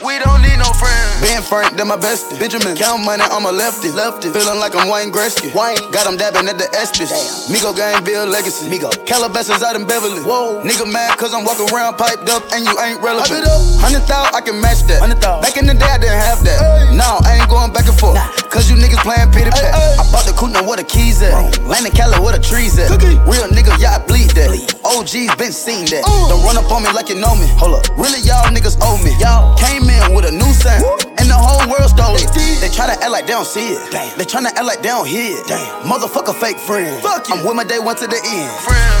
[0.00, 1.20] We don't need no friends.
[1.20, 2.38] Ben Frank, they my bestie.
[2.38, 3.90] Benjamin, count money, I'm a lefty.
[3.90, 4.30] Lefty.
[4.30, 5.50] Feeling like I'm Wayne Gretzky.
[5.50, 5.78] Wayne.
[5.90, 7.50] Got him dabbing at the Espys.
[7.50, 8.70] Migo gang build legacy.
[8.70, 8.88] Migo.
[9.04, 10.22] Calabasas out in Beverly.
[10.22, 10.62] Whoa.
[10.62, 13.42] Nigga mad cause I'm walking around piped up and you ain't relevant.
[13.82, 15.02] Hundred thousand, I can match that.
[15.42, 16.94] Back in the day, I didn't have that.
[16.94, 18.16] Now I ain't going back and forth.
[18.48, 19.74] Cause you niggas playing pity pat.
[19.74, 21.34] I bought the now where the keys at?
[21.66, 22.90] Landing Cali, where the trees at?
[23.28, 24.48] Real nigga, yeah, I bleed that.
[24.84, 26.02] OG's been seen that.
[26.30, 27.46] Don't run up on me like you know me.
[27.60, 27.84] Hold up.
[27.98, 29.12] Really, y'all niggas owe me.
[29.20, 30.82] Y'all came in with a new sign.
[31.18, 32.28] And the whole world stole it.
[32.60, 33.80] They try to act like they don't see it.
[33.90, 34.18] Damn.
[34.18, 35.46] They tryna act like they don't hear it.
[35.46, 35.88] Damn.
[35.88, 37.00] Motherfucker fake friend.
[37.02, 37.34] Fuck you.
[37.34, 38.50] I'm with my day one to the end.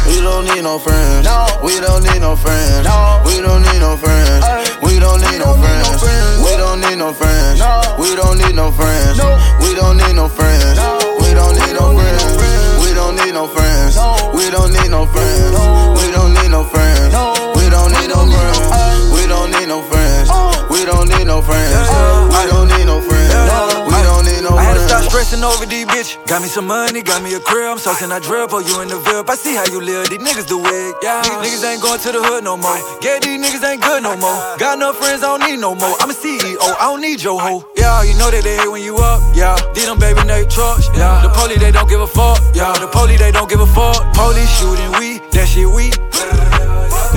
[0.08, 1.24] We don't need no friends.
[1.24, 1.46] No.
[1.62, 2.84] We don't need no friends.
[2.84, 3.22] No.
[3.26, 4.44] We don't need no friends.
[4.82, 6.40] We don't need no friends.
[6.42, 7.60] We don't need no friends.
[7.60, 7.96] No.
[7.98, 9.18] We don't need no friends.
[9.18, 9.36] No.
[9.60, 10.78] We don't need no friends.
[11.20, 11.86] We don't need no
[12.26, 12.78] friends.
[12.80, 13.96] We don't need no friends.
[14.34, 15.54] We don't need no friends.
[15.98, 17.14] We don't need no friends.
[17.56, 19.12] We don't need no friends.
[19.12, 19.97] We don't need no friends
[20.88, 21.68] don't need no friends.
[22.32, 23.28] We don't need no friends.
[23.92, 24.58] We don't need no friends.
[24.58, 26.16] I had to stop stressing over these bitches.
[26.26, 27.68] Got me some money, got me a crib.
[27.68, 29.28] I'm saucing, I drip for you in the VIP.
[29.28, 30.08] I see how you live.
[30.08, 30.96] These niggas do it.
[31.02, 31.20] Yeah.
[31.22, 32.80] These niggas ain't going to the hood no more.
[33.04, 34.38] Yeah, these niggas ain't good no more.
[34.56, 35.94] Got no friends, I don't need no more.
[36.00, 37.68] I'm a CEO, I don't need your hoe.
[37.76, 39.20] Yeah, you know that they hate when you up.
[39.36, 40.88] Yeah, these them baby Nate trucks.
[40.96, 42.40] Yeah, the police they don't give a fuck.
[42.54, 44.00] Yeah, the police they don't give a fuck.
[44.14, 45.92] Police shooting we, that shit we.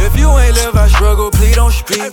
[0.03, 1.31] If you ain't live, I struggle.
[1.31, 2.11] Please don't speak.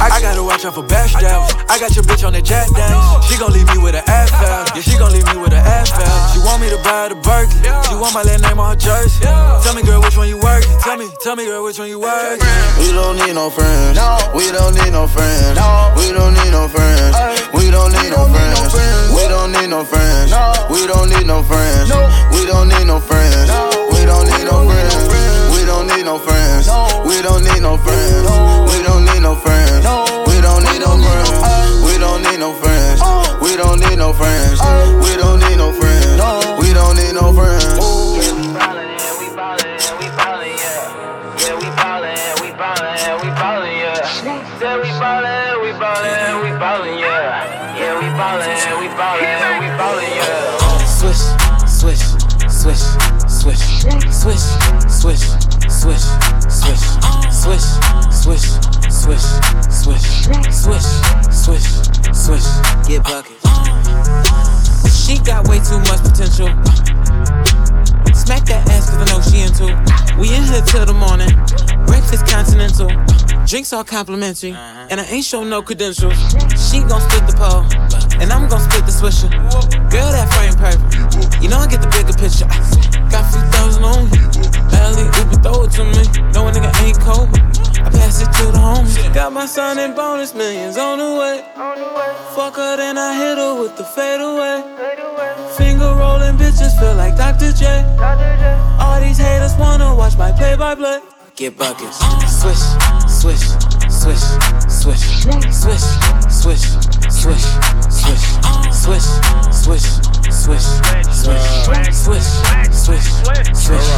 [0.00, 1.52] I gotta watch out for bash devils.
[1.68, 3.28] I got your bitch on the jack dance.
[3.28, 4.72] She gon' leave me with an ass valve.
[4.74, 6.32] Yeah, she gon' leave me with an ass valve.
[6.32, 7.60] She want me to buy the Berkeley.
[7.84, 9.20] She want my last name on her jersey.
[9.60, 10.72] Tell me, girl, which one you working?
[10.80, 12.40] Tell me, tell me, girl, which one you working?
[12.80, 13.96] We don't need no friends.
[13.96, 14.16] No.
[14.32, 15.60] We don't need no friends.
[15.60, 15.92] No.
[15.96, 17.12] We don't need no friends.
[17.52, 19.12] We don't need no friends.
[19.12, 20.32] We don't need no friends.
[20.32, 20.64] No.
[20.72, 21.92] We don't need no friends.
[21.92, 22.08] No.
[22.32, 23.52] We don't need no friends.
[23.52, 23.68] No.
[23.92, 25.04] We don't need no friends.
[25.52, 26.66] We don't need no friends.
[27.04, 28.24] We don't need no friends.
[28.64, 29.59] We don't need no friends.
[73.50, 74.52] Drinks all complimentary.
[74.52, 74.86] Uh-huh.
[74.90, 76.14] And I ain't show no credentials.
[76.54, 77.66] She gon' split the pole.
[78.22, 79.26] And I'm gon' split the swisher.
[79.90, 81.42] Girl, that frame perfect.
[81.42, 82.46] You know I get the bigger picture.
[83.10, 84.22] Got a few thousand on me.
[84.70, 86.06] Barely Uber throw it to me.
[86.30, 87.26] No a nigga ain't cold.
[87.82, 88.94] I pass it to the homies.
[89.12, 91.42] Got my son in bonus millions on the way.
[92.38, 94.62] Fuck her, then I hit her with the fadeaway.
[95.58, 97.50] Finger rolling bitches feel like Dr.
[97.50, 97.82] J.
[98.78, 101.00] All these haters wanna watch my play by play.
[101.34, 101.98] Get buckets.
[102.28, 102.62] Swish,
[103.20, 103.52] swish,
[103.90, 104.24] swish,
[104.70, 105.84] swish, swish, swish,
[106.30, 106.64] swish,
[107.10, 107.44] swish,
[107.92, 109.04] swish,
[109.52, 109.84] swish,
[110.32, 110.68] swish, swish,
[111.92, 112.28] swish,
[112.72, 113.20] swish, swish.
[113.52, 113.88] Swish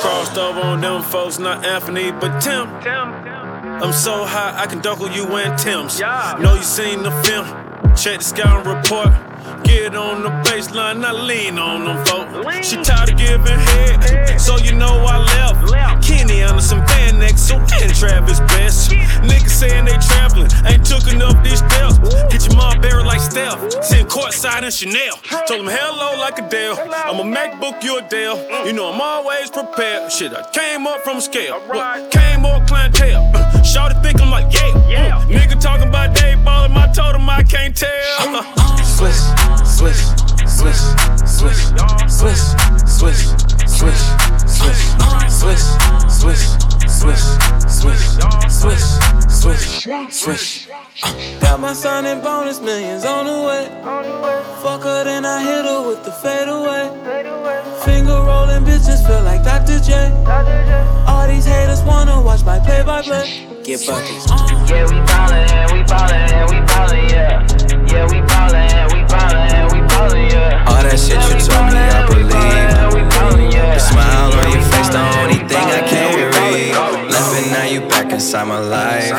[0.00, 2.68] crossed over on them folks, not Anthony, but Tim.
[3.82, 5.98] I'm so high, I can duckle you in Tim's.
[5.98, 7.46] Know you seen the film,
[7.96, 9.12] check the scout report.
[9.64, 12.68] Get on the baseline, I lean on them folks.
[12.68, 16.02] She tired of giving head, so you know I left.
[16.04, 18.90] Kenny Anderson, Van Exel, so and Travis Best.
[18.90, 21.98] Niggas saying they traveling, ain't took enough these steps.
[22.30, 25.16] Get your mom buried like Steph, sitting courtside in Chanel.
[25.46, 26.76] Told him hello like a Dale.
[26.78, 28.66] I'm a MacBook, you a Dell.
[28.66, 30.12] You know I'm always prepared.
[30.12, 31.60] Shit, I came up from scale.
[31.66, 32.10] What?
[32.10, 33.32] Came up clientele.
[33.64, 35.18] Shorty think I'm like, yeah.
[35.18, 38.42] Uh, nigga talking about Dave Ballin', I told him I can't tell.
[38.84, 39.20] Swish,
[39.64, 40.02] swish,
[40.46, 40.82] swish,
[41.26, 41.62] swish,
[42.06, 42.42] swish, swish,
[42.86, 43.22] swish,
[43.66, 44.02] swish,
[45.26, 45.64] swish,
[46.08, 46.44] swish,
[46.88, 47.24] swish,
[47.68, 48.04] swish,
[48.48, 48.84] swish,
[49.28, 50.68] swish, swish.
[51.40, 53.68] Got my son bonus millions on the way.
[54.62, 56.88] Fuck her, then I hit her with the fadeaway.
[57.84, 59.78] Finger rolling bitches feel like Dr.
[59.80, 60.10] J.
[61.06, 63.45] All these haters wanna watch my play by play.
[63.66, 64.30] Get buckets.
[64.70, 67.42] Yeah, we ballin', we ballin', we ballin', yeah.
[67.90, 70.64] Yeah, we ballin', we ballin', we ballin', yeah.
[70.68, 72.30] All that shit you told me, I believe.
[73.74, 75.42] The smile on your face, the only
[78.16, 79.12] inside my life.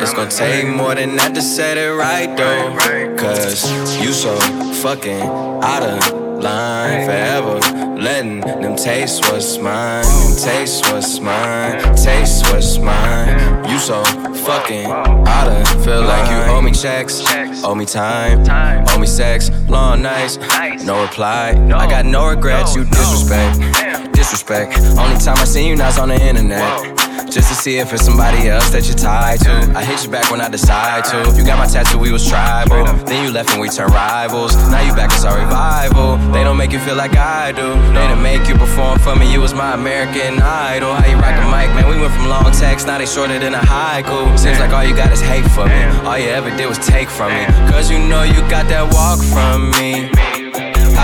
[0.00, 2.76] It's gonna take more than that to set it right, though.
[3.16, 3.68] Cause
[4.00, 4.38] you so
[4.80, 7.58] fucking out of line forever.
[7.98, 13.68] Letting them taste what's mine, them taste what's mine, taste what's mine.
[13.68, 14.04] You so
[14.46, 17.22] fucking out of feel like you owe me checks,
[17.64, 18.44] owe me time,
[18.90, 20.38] owe me sex, long nights,
[20.84, 21.50] no reply.
[21.74, 24.78] I got no regrets, you disrespect, disrespect.
[24.96, 27.11] Only time I seen you now's on the internet.
[27.32, 29.72] Just to see if it's somebody else that you're tied to.
[29.74, 31.32] I hit you back when I decide to.
[31.34, 32.84] You got my tattoo, we was tribal.
[33.08, 34.54] Then you left and we turned rivals.
[34.68, 36.18] Now you back, it's our revival.
[36.30, 37.72] They don't make you feel like I do.
[37.96, 39.32] They didn't make you perform for me.
[39.32, 40.92] You was my American idol.
[40.92, 41.88] How you rock a mic, man?
[41.88, 44.38] We went from long text, now they shorter than a haiku.
[44.38, 45.82] Seems like all you got is hate for me.
[46.04, 47.46] All you ever did was take from me.
[47.72, 50.12] Cause you know you got that walk from me.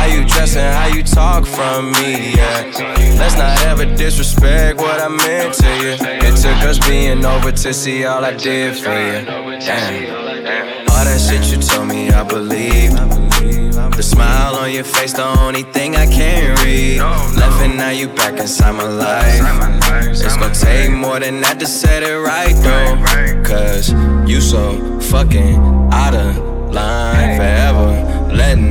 [0.09, 2.72] How you dress and how you talk from me, yeah.
[3.18, 5.96] Let's not ever disrespect what I meant to you.
[6.00, 9.26] It took us being over to see all I did for you.
[9.61, 10.88] Damn.
[10.88, 12.92] All that shit you told me, I believe.
[13.96, 17.00] The smile on your face, the only thing I can't read.
[17.00, 20.09] Left and now you back inside my life.
[20.09, 23.44] It's gonna take more than that to set it right, though.
[23.44, 23.92] Cause
[24.26, 25.56] you so fucking
[25.92, 28.34] out of line forever.
[28.34, 28.68] letting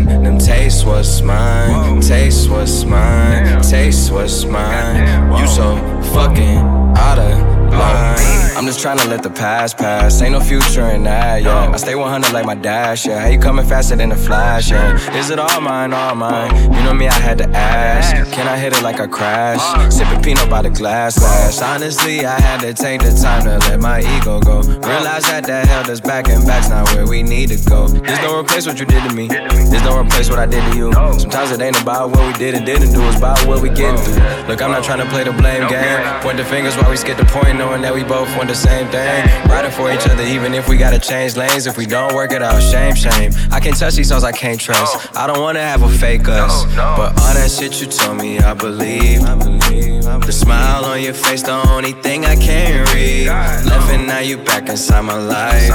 [1.27, 2.01] mine.
[2.01, 3.61] Taste what's mine.
[3.61, 5.39] Taste what's mine.
[5.39, 6.57] You so fucking
[6.97, 8.17] out of line.
[8.57, 10.19] I'm just trying to let the past pass.
[10.19, 11.69] Ain't no future in that, yeah.
[11.71, 13.19] I stay 100 like my dash, yeah.
[13.19, 15.15] How you coming faster than the flash, yeah?
[15.15, 16.55] Is it all mine, all mine?
[16.73, 18.15] You know me, I had to ask.
[18.33, 19.61] Can I hit it like a crash?
[19.93, 21.61] Sipping peanut by the glass, glass.
[21.61, 24.61] Honestly, I had to take the time to let my ego go.
[24.61, 27.87] Realize that that held us back and back's not where we need to go.
[27.87, 29.27] This don't replace what you did to me.
[29.27, 30.91] This don't replace what I did to you.
[30.93, 34.01] Sometimes it ain't about what we did and didn't do, it's about what we getting
[34.01, 34.47] through.
[34.47, 36.01] Look, I'm not trying to play the blame game.
[36.21, 38.87] Point the fingers while we skip the point, knowing that we both want the same
[38.89, 39.25] thing.
[39.49, 41.67] Riding for each other, even if we gotta change lanes.
[41.67, 43.31] If we don't work it out, shame, shame.
[43.51, 45.15] I can't touch these songs I can't trust.
[45.15, 46.65] I don't wanna have a fake us.
[46.75, 49.21] But all that shit you told me, I believe.
[49.21, 53.27] The smile on your face, the only thing I can't read.
[53.27, 55.71] Left and now you back inside my life.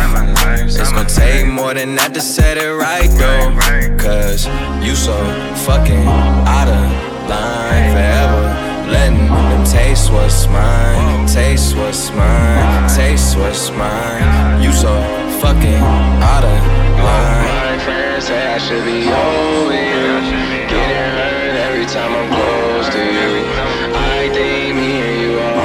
[0.65, 3.97] It's gonna take more than that to set it right, though.
[3.97, 4.47] Cause
[4.85, 5.15] you so
[5.65, 8.42] fucking out of line forever.
[9.73, 14.63] Letting them taste what's mine, taste what's mine, taste what's mine.
[14.63, 14.93] You so
[15.41, 15.83] fucking
[16.21, 16.61] out of
[17.01, 17.49] line.
[17.49, 20.69] My friends say I should be over you.
[20.69, 23.33] Getting hurt every time I'm close to you.
[23.97, 25.57] I think me and you are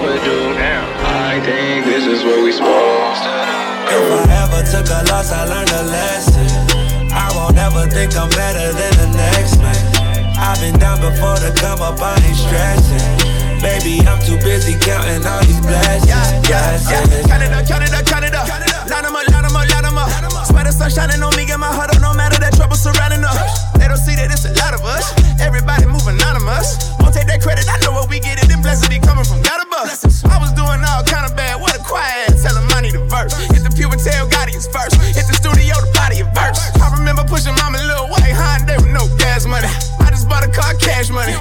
[0.00, 0.56] overdue.
[1.04, 4.00] I think this is what we supposed to do.
[4.00, 6.48] If I ever took a loss, I learned a lesson.
[7.12, 9.76] I won't ever think I'm better than the next man.
[10.36, 13.21] I've been down before to come up, I ain't stressing.
[13.62, 16.10] Baby, I'm too busy counting all these blessings.
[16.10, 17.22] Yeah, yeah, yeah.
[17.30, 18.50] Count it up, count it up, count it up.
[18.90, 20.10] Line them up, line them up, line them up.
[20.50, 23.22] Swear the sun shining on me, get my heart up, no matter that trouble surrounding
[23.22, 23.38] us.
[23.78, 25.14] They don't see that it's a lot of us.
[25.38, 26.90] Everybody move anonymous.
[26.98, 28.50] Won't take that credit, I know what we get it.
[28.50, 29.94] Them blessings be coming from God above.
[30.26, 32.42] I was doing all kind of bad, what a quiet ass.
[32.42, 33.30] Tell him I need a verse.
[33.54, 34.98] Hit the and tell God he's first.
[35.14, 36.58] Hit the studio to body a verse.
[36.82, 39.70] I remember pushing mama little white Honda with no gas money.
[40.02, 41.38] I just bought a car, cash money.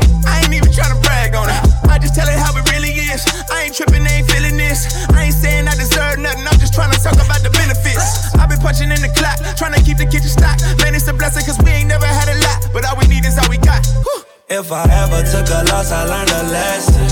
[15.61, 17.05] Took loss, I learned a lesson.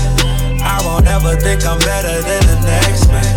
[0.62, 3.36] I won't ever think I'm better than the next man.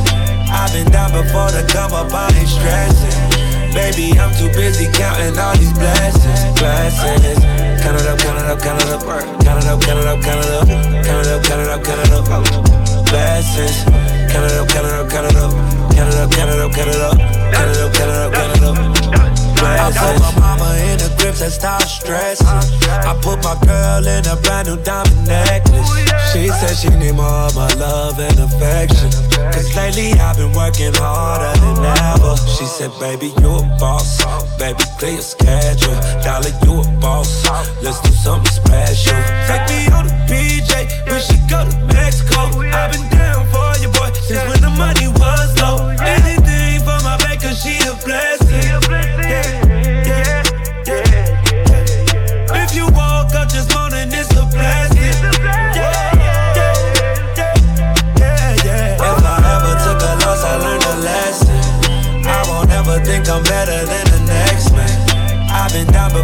[0.50, 3.74] I've been down before to come up, I ain't stressing.
[3.74, 7.42] Baby, I'm too busy counting all these blessings, blessings.
[7.82, 10.22] Count it up, count it up, count it up, count it up, count it up,
[10.22, 10.68] count it up,
[11.04, 13.84] count it up, count it up, count it up, blessings.
[14.32, 15.52] Count it up, count it up, count it up,
[15.94, 18.34] count it up, count it up, count it up, count it up, count it up,
[18.34, 19.43] count it up.
[19.64, 22.48] I put my mama in the grips and stop stressing.
[22.48, 25.90] I put my girl in a brand new diamond necklace.
[26.32, 29.10] She said she need more of my love and affection.
[29.54, 32.36] Cause lately I've been working harder than ever.
[32.58, 34.24] She said, baby, you a boss.
[34.58, 35.96] Baby, clear your schedule.
[36.24, 37.46] Dollar, you a boss.
[37.82, 39.18] Let's do something special.
[39.48, 40.72] Take me on the PJ.
[41.08, 42.60] We should go to Mexico.
[42.62, 43.33] I've been down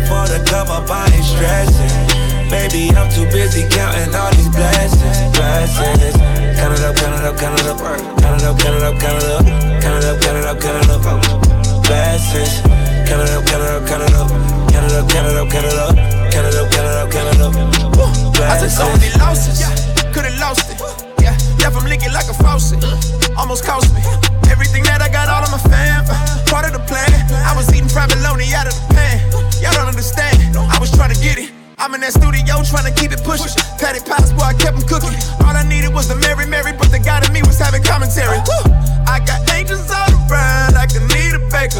[0.10, 2.50] down before come up, I ain't stressing.
[2.50, 6.18] Baby, I'm too busy counting all these blessings, blessings.
[6.58, 9.00] Count it up, count it up, count it up, count it up, count it up,
[9.00, 9.46] count it up,
[9.82, 11.02] count it up, count it up, count it up,
[11.86, 12.62] blessings.
[13.06, 14.30] Count it up, count it up, count it up,
[14.70, 15.96] count it up, count it up, count it up,
[16.30, 17.54] count it up, count it up, count it up.
[18.50, 19.62] I took so many losses,
[20.14, 20.78] could've lost it.
[21.22, 22.82] Yeah, left them leaking like a faucet.
[23.38, 24.02] Almost cost me
[24.50, 26.06] everything that I got, all of my fam.
[26.50, 27.10] Part of the plan.
[27.46, 29.32] I was eating fried bologna out of the pan.
[29.62, 30.38] Y'all don't understand.
[30.56, 31.52] I was trying to get it.
[31.80, 33.50] I'm in that studio trying to keep it pushing.
[33.80, 35.16] Patty pots, boy, I kept them cooking.
[35.48, 38.36] All I needed was a Mary Mary, but the God in me was having commentary.
[39.08, 41.80] I got angels all around, like I need a baker.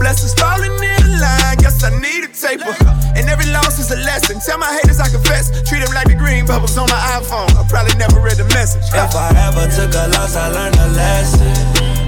[0.00, 2.72] Blessings falling in the line, guess I need a taper.
[3.12, 4.40] And every loss is a lesson.
[4.40, 5.52] Tell my haters I confess.
[5.68, 7.52] Treat them like the green bubbles on my iPhone.
[7.52, 8.88] I probably never read the message.
[8.96, 11.52] If I ever took a loss, I learned a lesson.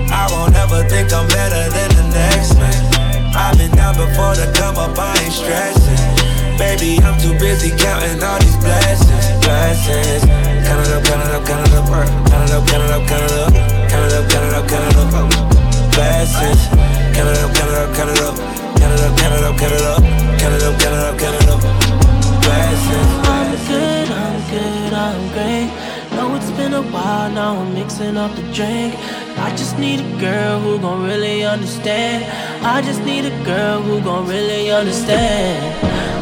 [0.09, 2.96] I won't ever think I'm better than the next man.
[3.37, 6.01] I've been down before to come up, I ain't stressing.
[6.57, 10.25] Baby, I'm too busy counting all these blessings, blessings.
[10.65, 11.85] Count it up, count it up, count it up,
[12.25, 13.53] count it up, count it up, count it up,
[13.93, 15.29] count it up, count it up, count it up,
[15.93, 16.63] blessings.
[17.13, 18.37] Count it up, count it up, count it up,
[18.81, 20.01] count it up, count it up, count it up,
[20.41, 21.61] count it up, count it up, count it up,
[22.41, 23.13] blessings.
[23.29, 25.86] I'm good, I'm good, I'm great.
[26.27, 28.97] Know it's been a while now, I'm mixing up the drink.
[29.39, 32.25] I just need a girl who gon' really understand.
[32.65, 35.63] I just need a girl who gon' really understand.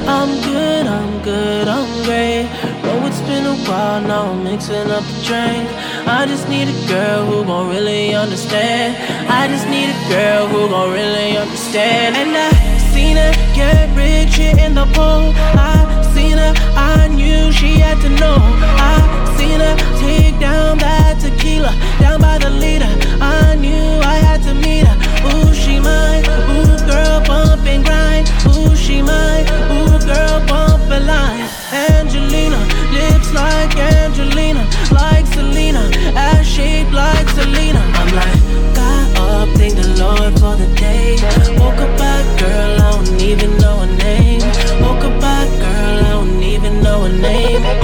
[0.06, 2.44] I'm good, I'm good, I'm great.
[2.82, 5.64] Know it's been a while now, I'm mixing up the drink.
[6.06, 8.98] I just need a girl who gon' really understand.
[9.30, 12.14] I just need a girl who gon' really understand.
[12.16, 12.50] And I
[12.92, 15.32] seen her get rich in the pool.
[15.56, 15.80] I
[16.12, 18.36] seen her, I knew she had to know.
[18.36, 19.23] I
[19.60, 22.90] seen take down that tequila, down by the leader.
[23.20, 24.96] I knew I had to meet her.
[25.28, 26.24] Ooh, she mine.
[26.50, 28.26] Ooh, girl, bump and grind.
[28.48, 29.46] Ooh, she mine.
[29.72, 31.48] Ooh, girl, bump a line.
[31.72, 32.58] Angelina,
[32.92, 37.82] lips like Angelina, like Selena, ass shaped like Selena.
[38.00, 38.40] I'm like,
[38.74, 41.16] got up, thank the Lord for the day.
[41.58, 44.42] Woke up back, girl, I don't even know her name.
[44.82, 47.83] Woke up back, girl, I don't even know her name.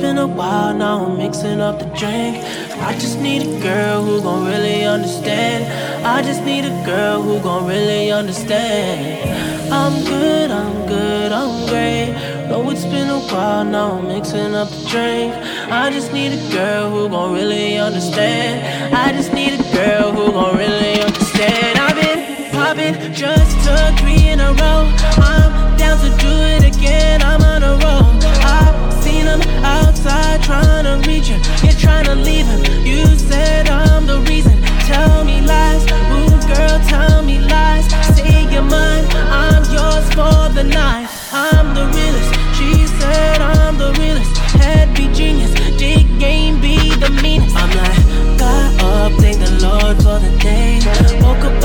[0.00, 2.36] Been a while now, I'm mixing up the drink.
[2.80, 5.64] I just need a girl who gon' really understand.
[6.04, 9.28] I just need a girl who gon' really understand.
[9.70, 12.12] I'm good, I'm good, I'm great.
[12.48, 15.34] Know it's been a while now, I'm mixing up the drink.
[15.70, 18.94] I just need a girl who gon' really understand.
[18.94, 21.78] I just need a girl who gon' really understand.
[21.78, 24.90] I've been popping, just took three in a row.
[25.18, 28.08] I'm down to do it again, I'm on a roll.
[28.42, 28.89] I've
[29.20, 32.60] seen him outside trying to reach him, you're trying to leave him.
[32.84, 34.60] You said I'm the reason,
[34.90, 35.82] tell me lies.
[36.16, 37.86] Ooh, girl, tell me lies.
[38.16, 39.04] Say you're mine,
[39.44, 41.08] I'm yours for the night.
[41.32, 44.36] I'm the realest, she said I'm the realest.
[44.62, 47.56] Head be genius, dig game be the meanest.
[47.56, 50.80] I'm like, got up, thank the Lord for the day.
[51.22, 51.60] Woke up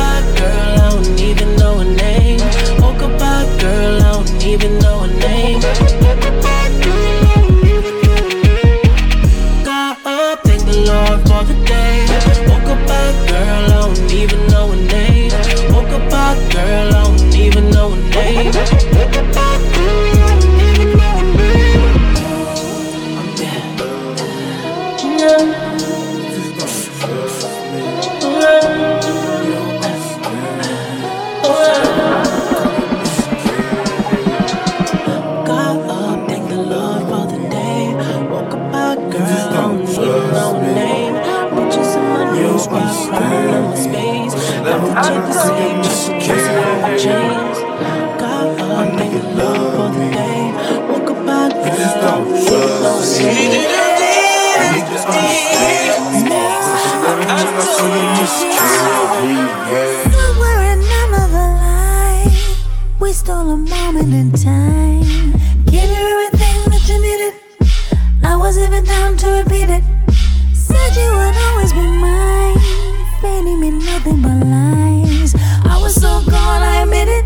[18.43, 18.84] know
[69.25, 69.83] to repeat it.
[70.53, 72.57] Said you would always be mine.
[73.21, 75.33] Feeding me nothing but lies.
[75.73, 77.25] I was so gone, I admit it.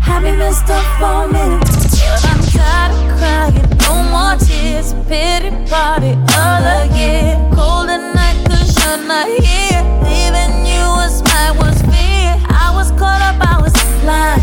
[0.00, 1.64] Having messed up for a minute.
[2.10, 3.68] But I'm tired of crying.
[3.86, 4.94] No more tears.
[5.08, 6.12] Pity party
[6.46, 7.34] other year.
[7.56, 9.82] Cold at night, cause you're not here.
[10.06, 12.30] Leaving you was my worst fear.
[12.64, 14.42] I was caught up, I was blind.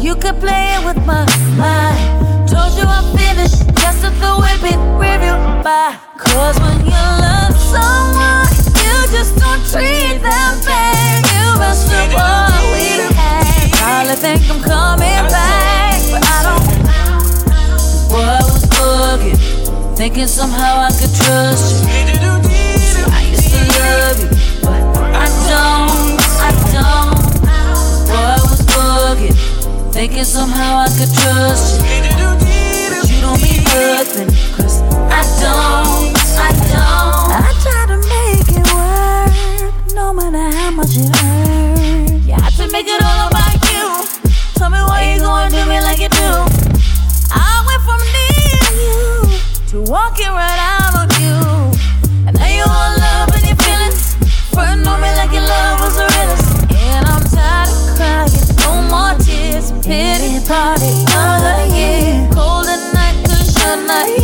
[0.00, 1.24] You could play it with my
[1.58, 2.48] mind.
[2.48, 3.66] Told you I'm finished.
[3.82, 6.11] Just to throw whip it, review by.
[6.32, 8.48] Cause when you love someone,
[8.82, 11.20] you just don't treat them fair.
[11.32, 13.70] You up what we had.
[13.76, 16.66] Probably think I'm coming back, but I don't.
[18.12, 18.62] Was
[20.02, 21.88] thinking somehow I could trust you.
[23.06, 24.28] I used to love you,
[24.60, 24.82] but
[25.14, 27.14] I don't, I don't.
[28.10, 29.36] I was bugging,
[29.92, 31.86] thinking somehow I could trust you.
[32.90, 36.11] But you don't mean nothing, cause I don't,
[36.42, 36.50] I.
[37.32, 42.26] I try to make it work, no matter how much it hurts.
[42.26, 43.88] You have to make it all about you.
[44.54, 46.30] Tell me why you gonna do me like you do.
[47.30, 49.02] I went from needing you
[49.70, 51.38] to walking right out on you.
[52.26, 54.16] And now you love and your feelings.
[54.56, 56.12] On me like your love was the.
[56.76, 59.72] And I'm tired of crying, no more tears.
[59.86, 60.92] Pity party
[61.74, 62.28] year.
[62.32, 64.21] Cold night, cause you're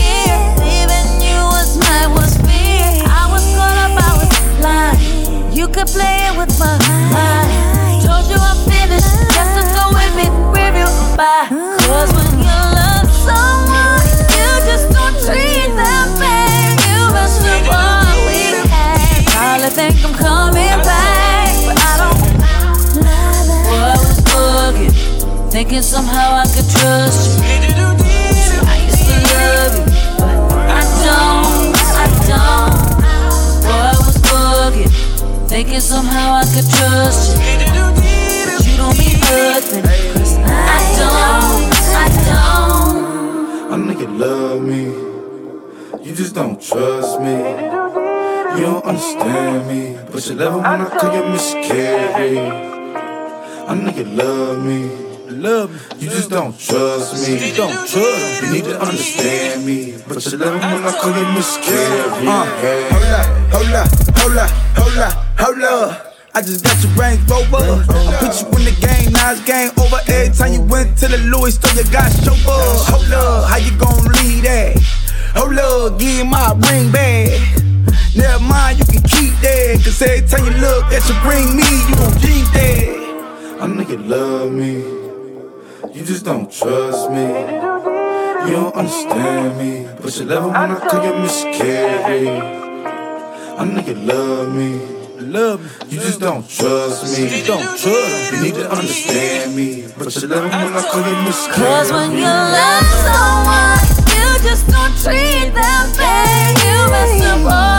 [5.78, 6.74] could play with my
[7.14, 8.02] mind.
[8.02, 11.46] Told you I'm finished, Guess I'm go with me, review by.
[11.86, 14.02] Cause when you love someone,
[14.34, 16.74] you just don't treat them bad.
[16.90, 19.22] You must have always had.
[19.30, 22.18] Probably think I'm coming back, but I don't.
[23.68, 27.57] Boy, I was bugging, thinking somehow I could trust you.
[50.38, 52.38] Love it when I call you Miss Carey.
[52.38, 54.88] I know you love me.
[55.28, 55.78] Love me.
[55.98, 57.48] You just don't trust me.
[57.48, 58.42] You don't trust.
[58.42, 59.98] You need to understand me.
[60.06, 62.26] But you love it when I call you Miss Carey.
[62.28, 62.46] Uh,
[62.86, 66.14] hold up, hold up, hold up, hold up, hold up.
[66.34, 67.82] I just got your Range Rover.
[67.90, 69.98] I put you in the game, now it's game over.
[70.06, 72.94] Every time you went to the Louis store, you got chauffeur.
[72.94, 74.78] Hold up, how you gon' leave that?
[75.34, 77.67] Hold up, give my ring back.
[78.16, 79.80] Never mind, you can keep that.
[79.84, 83.58] Cause every time you look at you bring me, you gon' keep that.
[83.60, 84.82] I know you love me.
[85.94, 87.26] You just don't trust me.
[88.46, 89.88] You don't understand me.
[90.00, 92.28] But you love it when I call you Miss Carey.
[93.58, 94.80] I know you love me.
[95.20, 95.68] Love me.
[95.90, 97.38] You just don't trust me.
[97.40, 98.38] You don't trust me.
[98.38, 99.84] You need to understand me.
[99.98, 101.58] But you love it when I call you Miss Carey.
[101.58, 103.80] Cause when you love someone,
[104.14, 106.58] you just don't treat them bad.
[106.62, 107.77] You mess up all we had.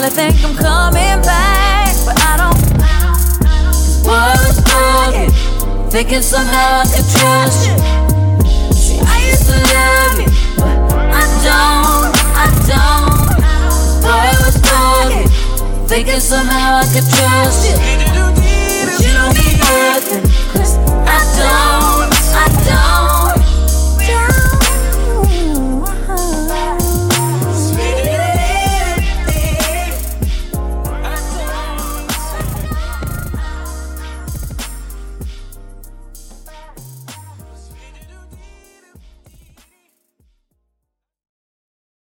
[0.00, 2.56] Probably think I'm coming back, but I don't.
[4.02, 7.76] Boy, I was bugging, thinking somehow I could trust you.
[8.72, 10.72] See, I used to love you, but
[11.12, 13.44] I don't, I don't.
[14.00, 15.28] Boy, I was bugging,
[15.86, 17.76] thinking somehow I could trust you.
[19.04, 20.24] You don't mean nothing,
[20.56, 23.36] cause I don't, I don't.
[24.08, 24.49] don't.